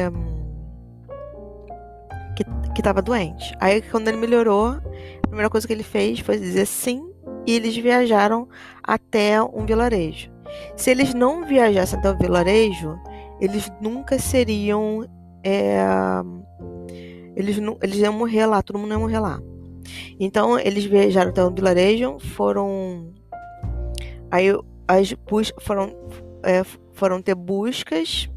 que, 2.35 2.43
que 2.75 3.01
doente. 3.03 3.55
Aí 3.59 3.81
quando 3.81 4.07
ele 4.07 4.17
melhorou, 4.17 4.67
a 4.69 5.27
primeira 5.27 5.49
coisa 5.49 5.67
que 5.67 5.73
ele 5.73 5.83
fez 5.83 6.19
foi 6.19 6.37
dizer 6.37 6.65
sim 6.65 7.11
e 7.45 7.55
eles 7.55 7.75
viajaram 7.75 8.47
até 8.83 9.41
um 9.41 9.65
vilarejo. 9.65 10.31
Se 10.75 10.91
eles 10.91 11.13
não 11.13 11.45
viajassem 11.45 11.97
até 11.99 12.11
o 12.11 12.17
vilarejo, 12.17 12.97
eles 13.39 13.71
nunca 13.81 14.19
seriam 14.19 15.05
é, 15.43 15.83
eles, 17.35 17.57
não, 17.57 17.77
eles 17.81 17.97
iam 17.97 18.13
morrer 18.13 18.45
lá, 18.45 18.61
todo 18.61 18.77
mundo 18.77 18.91
ia 18.91 18.99
morrer 18.99 19.19
lá. 19.19 19.41
Então 20.19 20.59
eles 20.59 20.85
viajaram 20.85 21.31
até 21.31 21.43
o 21.43 21.51
vilarejo, 21.51 22.19
foram. 22.19 23.13
Aí 24.31 24.47
as 24.87 25.13
bus 25.13 25.53
foram, 25.59 25.95
é, 26.43 26.63
foram 26.93 27.21
ter 27.21 27.35
buscas 27.35 28.29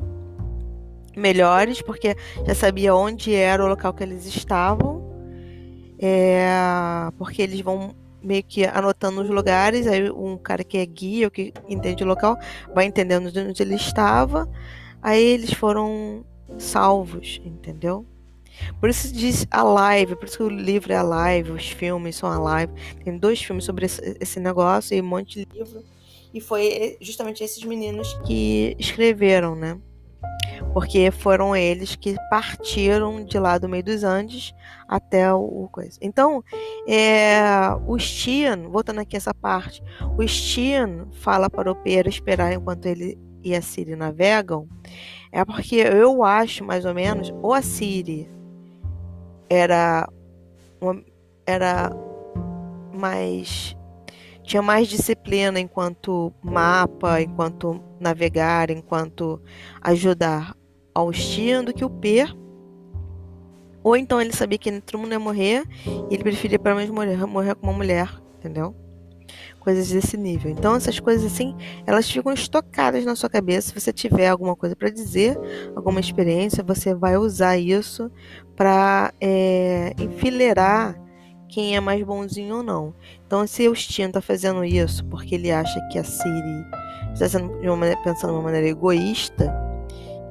melhores, 1.17 1.81
porque 1.81 2.17
já 2.47 2.55
sabia 2.55 2.95
onde 2.95 3.35
era 3.35 3.65
o 3.65 3.69
local 3.69 3.95
que 3.95 4.03
eles 4.03 4.27
estavam. 4.27 5.03
É, 5.99 6.49
porque 7.17 7.41
eles 7.41 7.61
vão 7.61 7.95
meio 8.25 8.43
que 8.43 8.65
anotando 8.65 9.23
os 9.23 9.29
lugares, 9.29 9.87
aí 9.87 10.11
um 10.11 10.37
cara 10.37 10.65
que 10.65 10.79
é 10.79 10.87
guia, 10.87 11.31
que 11.31 11.53
entende 11.69 12.03
o 12.03 12.07
local, 12.07 12.37
vai 12.75 12.87
entendendo 12.87 13.27
onde 13.27 13.63
ele 13.63 13.75
estava, 13.75 14.49
aí 15.03 15.23
eles 15.23 15.53
foram 15.53 16.25
salvos, 16.59 17.41
entendeu? 17.45 18.07
Por 18.81 18.89
isso 18.89 19.13
diz 19.13 19.47
a 19.51 19.63
live, 19.63 20.17
por 20.17 20.27
isso 20.27 20.39
que 20.39 20.43
o 20.43 20.49
livro 20.49 20.93
é 20.93 20.97
a 20.97 21.03
live, 21.03 21.53
os 21.53 21.69
filmes 21.71 22.17
são 22.17 22.31
a 22.31 22.39
live. 22.39 22.73
Tem 23.03 23.17
dois 23.17 23.43
filmes 23.43 23.65
sobre 23.65 23.87
esse, 23.87 24.41
negócio 24.41 24.97
e 24.97 25.01
um 25.01 25.05
monte 25.05 25.45
de 25.45 25.59
livro. 25.59 25.83
E 26.33 26.41
foi 26.41 26.97
justamente 27.01 27.45
esses 27.45 27.63
meninos 27.65 28.13
que 28.27 28.77
escreveram, 28.79 29.55
né? 29.55 29.79
Porque 30.73 31.11
foram 31.11 31.55
eles 31.55 31.95
que 31.95 32.17
partiram 32.29 33.25
de 33.25 33.39
lá 33.39 33.59
do 33.59 33.69
meio 33.69 33.85
dos 33.85 34.03
Andes 34.03 34.53
até 34.89 35.33
o 35.33 35.69
coisa. 35.71 35.99
Então, 36.03 36.43
é, 36.89 37.41
o 37.87 37.97
Stian, 37.99 38.69
voltando 38.69 39.01
aqui 39.01 39.17
essa 39.17 39.33
parte, 39.33 39.83
o 40.19 40.27
Stian 40.27 41.07
fala 41.13 41.49
para 41.49 41.71
o 41.71 41.77
Pedro 41.77 42.09
esperar 42.09 42.53
enquanto 42.53 42.87
ele 42.87 43.17
e 43.45 43.55
a 43.55 43.61
Siri 43.61 43.95
navegam, 43.95 44.67
é 45.31 45.45
porque 45.45 45.77
eu 45.77 46.25
acho 46.25 46.65
mais 46.65 46.85
ou 46.85 46.95
menos, 46.95 47.31
ou 47.43 47.53
a 47.53 47.61
Siri 47.61 48.29
era 49.55 50.09
uma, 50.81 51.03
era 51.47 51.91
mais 52.93 53.77
tinha 54.43 54.61
mais 54.61 54.89
disciplina 54.89 55.59
enquanto 55.59 56.33
mapa, 56.43 57.21
enquanto 57.23 57.83
navegar, 57.99 58.71
enquanto 58.71 59.41
ajudar 59.81 60.55
ao 60.95 61.11
Stian 61.13 61.65
do 61.65 61.73
que 61.73 61.85
o 61.85 61.89
P. 61.89 62.27
Ou 63.83 63.97
então 63.97 64.21
ele 64.21 64.33
sabia 64.33 64.59
que 64.59 64.81
todo 64.83 65.01
mundo 65.01 65.13
ia 65.13 65.19
morrer 65.19 65.65
e 66.11 66.15
ele 66.15 66.23
preferia 66.23 66.59
pelo 66.59 66.77
menos 66.77 66.91
morrer, 66.91 67.27
morrer 67.27 67.55
com 67.55 67.67
uma 67.67 67.73
mulher, 67.73 68.09
entendeu? 68.39 68.75
Coisas 69.61 69.89
desse 69.91 70.17
nível. 70.17 70.51
Então 70.51 70.75
essas 70.75 71.01
coisas 71.01 71.33
assim, 71.33 71.57
elas 71.87 72.11
ficam 72.11 72.33
estocadas 72.33 73.05
na 73.05 73.17
sua 73.17 73.31
cabeça. 73.31 73.69
Se 73.69 73.81
você 73.81 73.93
tiver 73.93 74.29
alguma 74.29 74.55
coisa 74.55 74.77
para 74.77 74.91
dizer, 74.91 75.39
alguma 75.75 76.01
experiência, 76.01 76.63
você 76.63 76.95
vai 76.95 77.17
usar 77.17 77.57
isso 77.57 78.11
para 78.57 79.13
é, 79.21 79.95
enfileirar 79.99 81.01
quem 81.49 81.77
é 81.77 81.81
mais 81.81 82.03
bonzinho 82.03 82.57
ou 82.57 82.63
não. 82.63 82.95
Então, 83.27 83.47
se 83.47 83.69
o 83.69 83.75
Steam 83.75 84.09
está 84.09 84.21
fazendo 84.21 84.65
isso 84.65 85.05
porque 85.07 85.37
ele 85.37 85.53
acha 85.53 85.81
que 85.91 85.99
a 85.99 86.05
Siri 86.05 86.67
está 87.13 87.29
sendo 87.29 87.53
maneira, 87.77 88.01
pensando 88.03 88.31
de 88.31 88.37
uma 88.37 88.43
maneira 88.43 88.69
egoísta, 88.69 89.55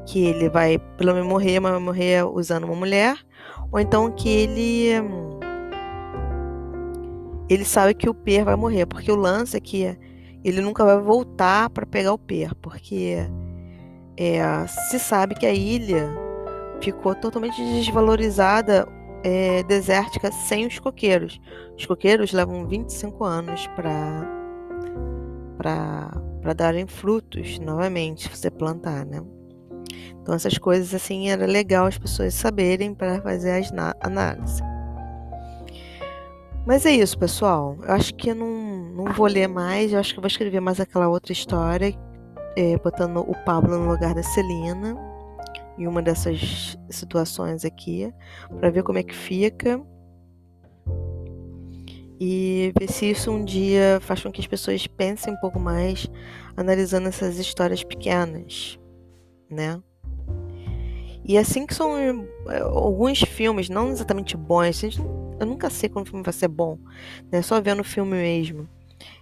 que 0.05 0.25
ele 0.25 0.49
vai 0.49 0.77
pelo 0.97 1.13
menos 1.13 1.27
morrer, 1.27 1.59
mas 1.59 1.71
vai 1.71 1.81
morrer 1.81 2.25
usando 2.25 2.65
uma 2.65 2.75
mulher, 2.75 3.17
ou 3.71 3.79
então 3.79 4.11
que 4.11 4.27
ele 4.27 4.89
ele 7.49 7.65
sabe 7.65 7.93
que 7.93 8.09
o 8.09 8.13
Per 8.13 8.45
vai 8.45 8.55
morrer, 8.55 8.85
porque 8.85 9.11
o 9.11 9.15
lance 9.15 9.57
é 9.57 9.59
que 9.59 9.97
ele 10.43 10.61
nunca 10.61 10.83
vai 10.83 10.99
voltar 10.99 11.69
para 11.69 11.85
pegar 11.85 12.13
o 12.13 12.17
Per, 12.17 12.55
porque 12.55 13.17
é, 14.17 14.67
se 14.67 14.99
sabe 14.99 15.35
que 15.35 15.45
a 15.45 15.53
ilha 15.53 16.09
ficou 16.81 17.15
totalmente 17.15 17.61
desvalorizada, 17.63 18.87
é, 19.23 19.63
desértica, 19.63 20.31
sem 20.31 20.65
os 20.65 20.79
coqueiros. 20.79 21.39
Os 21.77 21.85
coqueiros 21.85 22.33
levam 22.33 22.67
25 22.67 23.23
anos 23.23 23.67
para 23.67 24.41
para 25.57 26.53
darem 26.53 26.85
frutos 26.85 27.57
novamente, 27.57 28.27
você 28.27 28.51
plantar, 28.51 29.05
né? 29.05 29.23
Então 30.21 30.35
essas 30.35 30.57
coisas 30.57 30.93
assim 30.93 31.29
era 31.29 31.45
legal 31.45 31.85
as 31.85 31.97
pessoas 31.97 32.33
saberem 32.33 32.93
para 32.93 33.21
fazer 33.21 33.51
as 33.51 33.71
análises. 34.01 34.61
Mas 36.65 36.85
é 36.85 36.91
isso, 36.91 37.17
pessoal. 37.17 37.77
Eu 37.83 37.91
acho 37.91 38.13
que 38.15 38.33
não, 38.33 38.47
não 38.93 39.13
vou 39.13 39.27
ler 39.27 39.47
mais. 39.47 39.91
Eu 39.91 39.99
acho 39.99 40.13
que 40.13 40.19
eu 40.19 40.21
vou 40.21 40.27
escrever 40.27 40.59
mais 40.59 40.79
aquela 40.79 41.09
outra 41.09 41.33
história, 41.33 41.93
é, 42.55 42.77
botando 42.77 43.17
o 43.17 43.35
Pablo 43.43 43.77
no 43.77 43.91
lugar 43.91 44.13
da 44.13 44.23
Celina 44.23 44.97
em 45.77 45.87
uma 45.87 46.01
dessas 46.01 46.77
situações 46.89 47.65
aqui, 47.65 48.13
para 48.59 48.69
ver 48.69 48.83
como 48.83 48.99
é 48.99 49.03
que 49.03 49.15
fica 49.15 49.81
e 52.19 52.71
ver 52.79 52.89
se 52.89 53.09
isso 53.09 53.31
um 53.31 53.43
dia 53.43 53.99
faz 54.01 54.21
com 54.21 54.31
que 54.31 54.39
as 54.39 54.47
pessoas 54.47 54.85
pensem 54.85 55.33
um 55.33 55.37
pouco 55.37 55.59
mais 55.59 56.07
analisando 56.55 57.07
essas 57.07 57.37
histórias 57.39 57.83
pequenas, 57.83 58.79
né? 59.49 59.81
E 61.25 61.37
assim 61.37 61.65
que 61.65 61.73
são 61.73 61.97
eh, 61.97 62.59
alguns 62.61 63.19
filmes, 63.21 63.69
não 63.69 63.89
exatamente 63.89 64.35
bons, 64.35 64.83
eu 65.39 65.45
nunca 65.45 65.69
sei 65.69 65.89
quando 65.89 66.05
o 66.05 66.09
filme 66.09 66.23
vai 66.23 66.33
ser 66.33 66.49
bom, 66.49 66.77
né? 67.31 67.41
Só 67.41 67.61
vendo 67.61 67.79
o 67.79 67.83
filme 67.83 68.11
mesmo. 68.11 68.67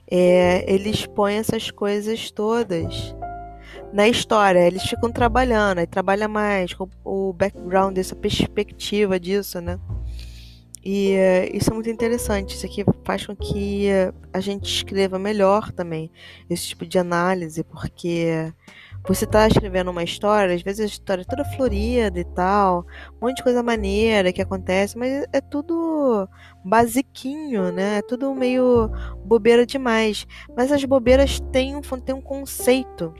É, 0.09 0.65
eles 0.71 1.05
põem 1.05 1.35
essas 1.35 1.71
coisas 1.71 2.31
todas 2.31 3.15
na 3.93 4.07
história. 4.07 4.59
Eles 4.59 4.83
ficam 4.83 5.11
trabalhando, 5.11 5.79
aí 5.79 5.87
trabalha 5.87 6.27
mais 6.27 6.73
com 6.73 6.89
o 7.03 7.33
background, 7.33 7.97
essa 7.97 8.15
perspectiva 8.15 9.19
disso, 9.19 9.61
né? 9.61 9.79
E 10.83 11.15
uh, 11.15 11.55
isso 11.55 11.69
é 11.69 11.73
muito 11.73 11.89
interessante. 11.89 12.55
Isso 12.55 12.65
aqui 12.65 12.83
faz 13.03 13.25
com 13.25 13.35
que 13.35 13.87
a 14.33 14.39
gente 14.39 14.65
escreva 14.65 15.19
melhor 15.19 15.71
também 15.71 16.11
esse 16.49 16.67
tipo 16.69 16.85
de 16.85 16.97
análise, 16.97 17.63
porque 17.63 18.51
você 19.07 19.25
está 19.25 19.47
escrevendo 19.47 19.91
uma 19.91 20.03
história, 20.03 20.53
às 20.55 20.61
vezes 20.61 20.81
a 20.81 20.85
história 20.85 21.21
é 21.21 21.25
toda 21.25 21.43
florida 21.43 22.19
e 22.19 22.23
tal, 22.23 22.85
um 23.21 23.27
monte 23.27 23.37
de 23.37 23.43
coisa 23.43 23.63
maneira 23.63 24.31
que 24.31 24.41
acontece, 24.41 24.97
mas 24.97 25.25
é 25.33 25.41
tudo 25.41 26.27
basiquinho, 26.63 27.71
né? 27.71 27.97
É 27.97 28.01
tudo 28.01 28.33
meio 28.35 28.89
bobeira 29.25 29.65
demais. 29.65 30.27
Mas 30.55 30.71
as 30.71 30.83
bobeiras 30.85 31.39
têm 31.51 31.75
um, 31.75 31.81
têm 31.81 32.15
um 32.15 32.21
conceito 32.21 33.13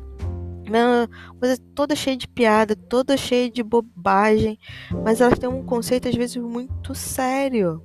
uma 0.70 1.10
coisa 1.38 1.58
toda 1.76 1.96
cheia 1.96 2.16
de 2.16 2.28
piada, 2.28 2.76
toda 2.76 3.18
cheia 3.18 3.50
de 3.50 3.62
bobagem, 3.62 4.58
mas 5.04 5.20
elas 5.20 5.38
têm 5.38 5.50
um 5.50 5.66
conceito 5.66 6.08
às 6.08 6.16
vezes 6.16 6.38
muito 6.38 6.96
sério. 6.96 7.84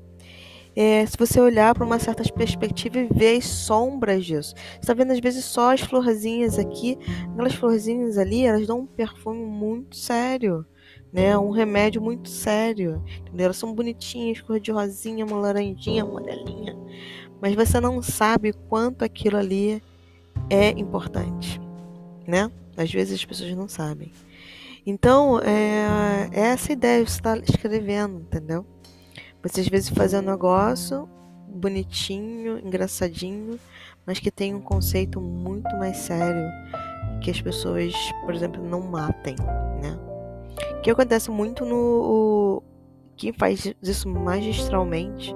É, 0.77 1.07
se 1.07 1.17
você 1.17 1.41
olhar 1.41 1.75
para 1.75 1.87
uma 1.87 1.99
certa 1.99 2.23
perspectiva 2.31 2.99
e 2.99 3.09
ver 3.09 3.39
as 3.39 3.47
sombras 3.47 4.27
disso, 4.27 4.55
você 4.55 4.79
está 4.83 4.93
vendo 4.93 5.11
às 5.11 5.21
vezes 5.21 5.43
só 5.43 5.73
as 5.73 5.81
florzinhas 5.81 6.59
aqui, 6.59 6.99
aquelas 7.33 7.55
florzinhas 7.55 8.19
ali, 8.19 8.45
elas 8.45 8.67
dão 8.67 8.81
um 8.81 8.87
perfume 8.87 9.43
muito 9.43 9.97
sério, 9.97 10.67
né? 11.11 11.37
Um 11.39 11.51
remédio 11.51 12.03
muito 12.03 12.29
sério, 12.29 13.03
entendeu? 13.23 13.47
Elas 13.47 13.57
são 13.57 13.75
bonitinhas, 13.75 14.43
cor 14.43 14.61
de 14.61 14.71
rosinha, 14.71 15.25
uma 15.25 15.39
laranjinha, 15.39 16.03
amarelinha, 16.03 16.77
mas 17.41 17.55
você 17.55 17.81
não 17.81 18.03
sabe 18.03 18.53
quanto 18.69 19.03
aquilo 19.03 19.39
ali 19.39 19.83
é 20.51 20.71
importante, 20.73 21.59
né? 22.27 22.51
Às 22.77 22.93
vezes 22.93 23.15
as 23.19 23.25
pessoas 23.25 23.55
não 23.57 23.67
sabem. 23.67 24.13
Então, 24.85 25.41
é, 25.41 26.29
é 26.33 26.41
essa 26.49 26.71
ideia 26.71 27.05
você 27.05 27.17
está 27.17 27.37
escrevendo, 27.39 28.21
entendeu? 28.21 28.65
Você 29.47 29.61
às 29.61 29.69
vezes 29.69 29.89
faz 29.91 30.13
um 30.13 30.23
negócio 30.23 31.09
bonitinho, 31.49 32.59
engraçadinho, 32.59 33.61
mas 34.05 34.19
que 34.19 34.31
tem 34.31 34.53
um 34.55 34.61
conceito 34.61 35.21
muito 35.21 35.71
mais 35.77 35.99
sério 35.99 36.51
que 37.23 37.31
as 37.31 37.41
pessoas, 37.41 37.95
por 38.25 38.35
exemplo, 38.35 38.63
não 38.63 38.81
matem, 38.81 39.37
né? 39.81 39.97
Que 40.83 40.91
acontece 40.91 41.31
muito 41.31 41.65
no 41.65 41.77
o, 41.77 42.63
quem 43.17 43.33
faz 43.33 43.73
isso 43.81 44.09
magistralmente, 44.09 45.33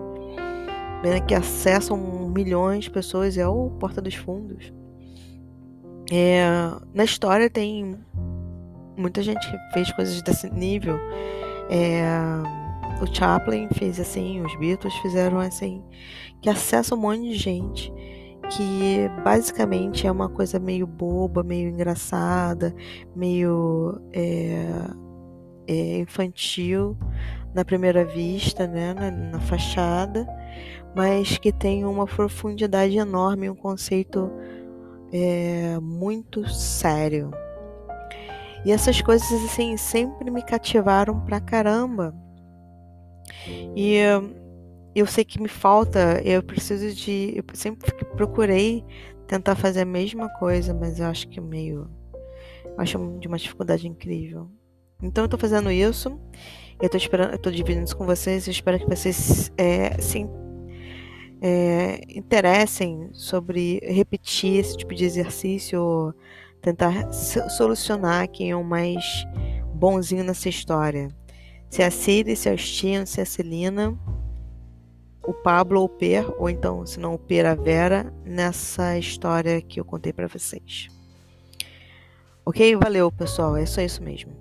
né, 1.05 1.21
que 1.21 1.35
acessam 1.35 1.97
milhões 2.35 2.85
de 2.85 2.91
pessoas 2.91 3.39
é 3.39 3.47
o 3.47 3.71
Porta 3.79 4.03
dos 4.03 4.15
Fundos. 4.15 4.73
É, 6.13 6.43
na 6.93 7.05
história 7.05 7.49
tem 7.49 7.97
muita 8.97 9.23
gente 9.23 9.49
que 9.49 9.73
fez 9.73 9.93
coisas 9.93 10.21
desse 10.23 10.51
nível. 10.51 10.99
É, 11.71 12.60
o 13.01 13.15
Chaplin 13.15 13.69
fez 13.75 13.99
assim, 13.99 14.41
os 14.43 14.55
Beatles 14.57 14.95
fizeram 14.97 15.39
assim, 15.39 15.83
que 16.41 16.51
acessa 16.51 16.95
um 16.95 16.99
monte 16.99 17.23
de 17.23 17.35
gente 17.35 17.93
que 18.51 19.09
basicamente 19.23 20.07
é 20.07 20.11
uma 20.11 20.29
coisa 20.29 20.59
meio 20.59 20.87
boba, 20.87 21.43
meio 21.43 21.69
engraçada, 21.69 22.75
meio 23.15 24.01
é, 24.13 24.67
é, 25.69 25.99
infantil 25.99 26.99
na 27.55 27.65
primeira 27.65 28.05
vista, 28.05 28.67
né, 28.67 28.93
na, 28.93 29.11
na, 29.11 29.41
fachada, 29.41 30.27
mas 30.95 31.39
que 31.39 31.53
tem 31.53 31.85
uma 31.85 32.07
profundidade 32.07 32.97
enorme, 32.97 33.49
um 33.49 33.55
conceito 33.55 34.31
é, 35.13 35.79
muito 35.81 36.49
sério. 36.49 37.31
E 38.65 38.73
essas 38.73 39.01
coisas 39.01 39.31
assim 39.45 39.77
sempre 39.77 40.31
me 40.31 40.43
cativaram 40.43 41.21
pra 41.21 41.41
caramba. 41.41 42.15
E 43.77 43.99
eu 44.95 45.07
sei 45.07 45.25
que 45.25 45.41
me 45.41 45.49
falta, 45.49 46.21
eu 46.25 46.43
preciso 46.43 46.95
de. 46.95 47.35
Eu 47.37 47.45
sempre 47.55 47.93
procurei 48.17 48.85
tentar 49.27 49.55
fazer 49.55 49.83
a 49.83 49.85
mesma 49.85 50.29
coisa, 50.39 50.75
mas 50.75 50.99
eu 50.99 51.07
acho 51.07 51.29
que 51.29 51.41
meio. 51.41 51.89
Eu 52.65 52.75
acho 52.79 52.99
de 53.19 53.29
uma 53.29 53.39
dificuldade 53.39 53.87
incrível. 53.87 54.51
Então 55.03 55.25
eu 55.25 55.29
tô 55.29 55.39
fazendo 55.39 55.71
isso. 55.71 56.19
Eu 56.81 56.89
tô 56.89 56.97
esperando, 56.97 57.33
eu 57.33 57.39
tô 57.39 57.51
dividindo 57.51 57.85
isso 57.85 57.97
com 57.97 58.07
vocês. 58.07 58.47
Eu 58.47 58.51
espero 58.53 58.79
que 58.79 58.87
vocês 58.87 59.53
é, 59.57 60.01
se 60.01 60.27
é, 61.41 62.01
interessem 62.09 63.09
sobre 63.13 63.81
repetir 63.83 64.59
esse 64.59 64.77
tipo 64.77 64.95
de 64.95 65.05
exercício, 65.05 66.15
tentar 66.61 67.13
solucionar 67.13 68.29
quem 68.29 68.51
é 68.51 68.57
o 68.57 68.65
mais 68.65 69.05
bonzinho 69.75 70.25
nessa 70.25 70.49
história. 70.49 71.09
Se 71.71 71.83
é 71.83 71.87
a 71.87 71.91
Siri, 71.91 72.35
se 72.35 72.49
é 72.49 72.53
o 72.53 72.59
Stian, 72.59 73.07
se 73.07 73.21
é 73.21 73.23
a 73.23 73.27
Celina, 73.27 73.97
o 75.23 75.33
Pablo 75.33 75.79
ou 75.79 75.87
o 75.87 75.89
Per, 75.89 76.29
ou 76.37 76.51
então, 76.51 76.85
se 76.85 76.99
não 76.99 77.15
o 77.15 77.19
Per, 77.19 77.47
a 77.47 77.55
Vera, 77.55 78.13
nessa 78.25 78.99
história 78.99 79.63
que 79.63 79.79
eu 79.79 79.85
contei 79.85 80.13
para 80.13 80.27
vocês. 80.27 80.89
Ok? 82.45 82.75
Valeu, 82.75 83.13
pessoal. 83.13 83.57
É 83.57 83.65
só 83.65 83.81
isso 83.81 84.03
mesmo. 84.03 84.40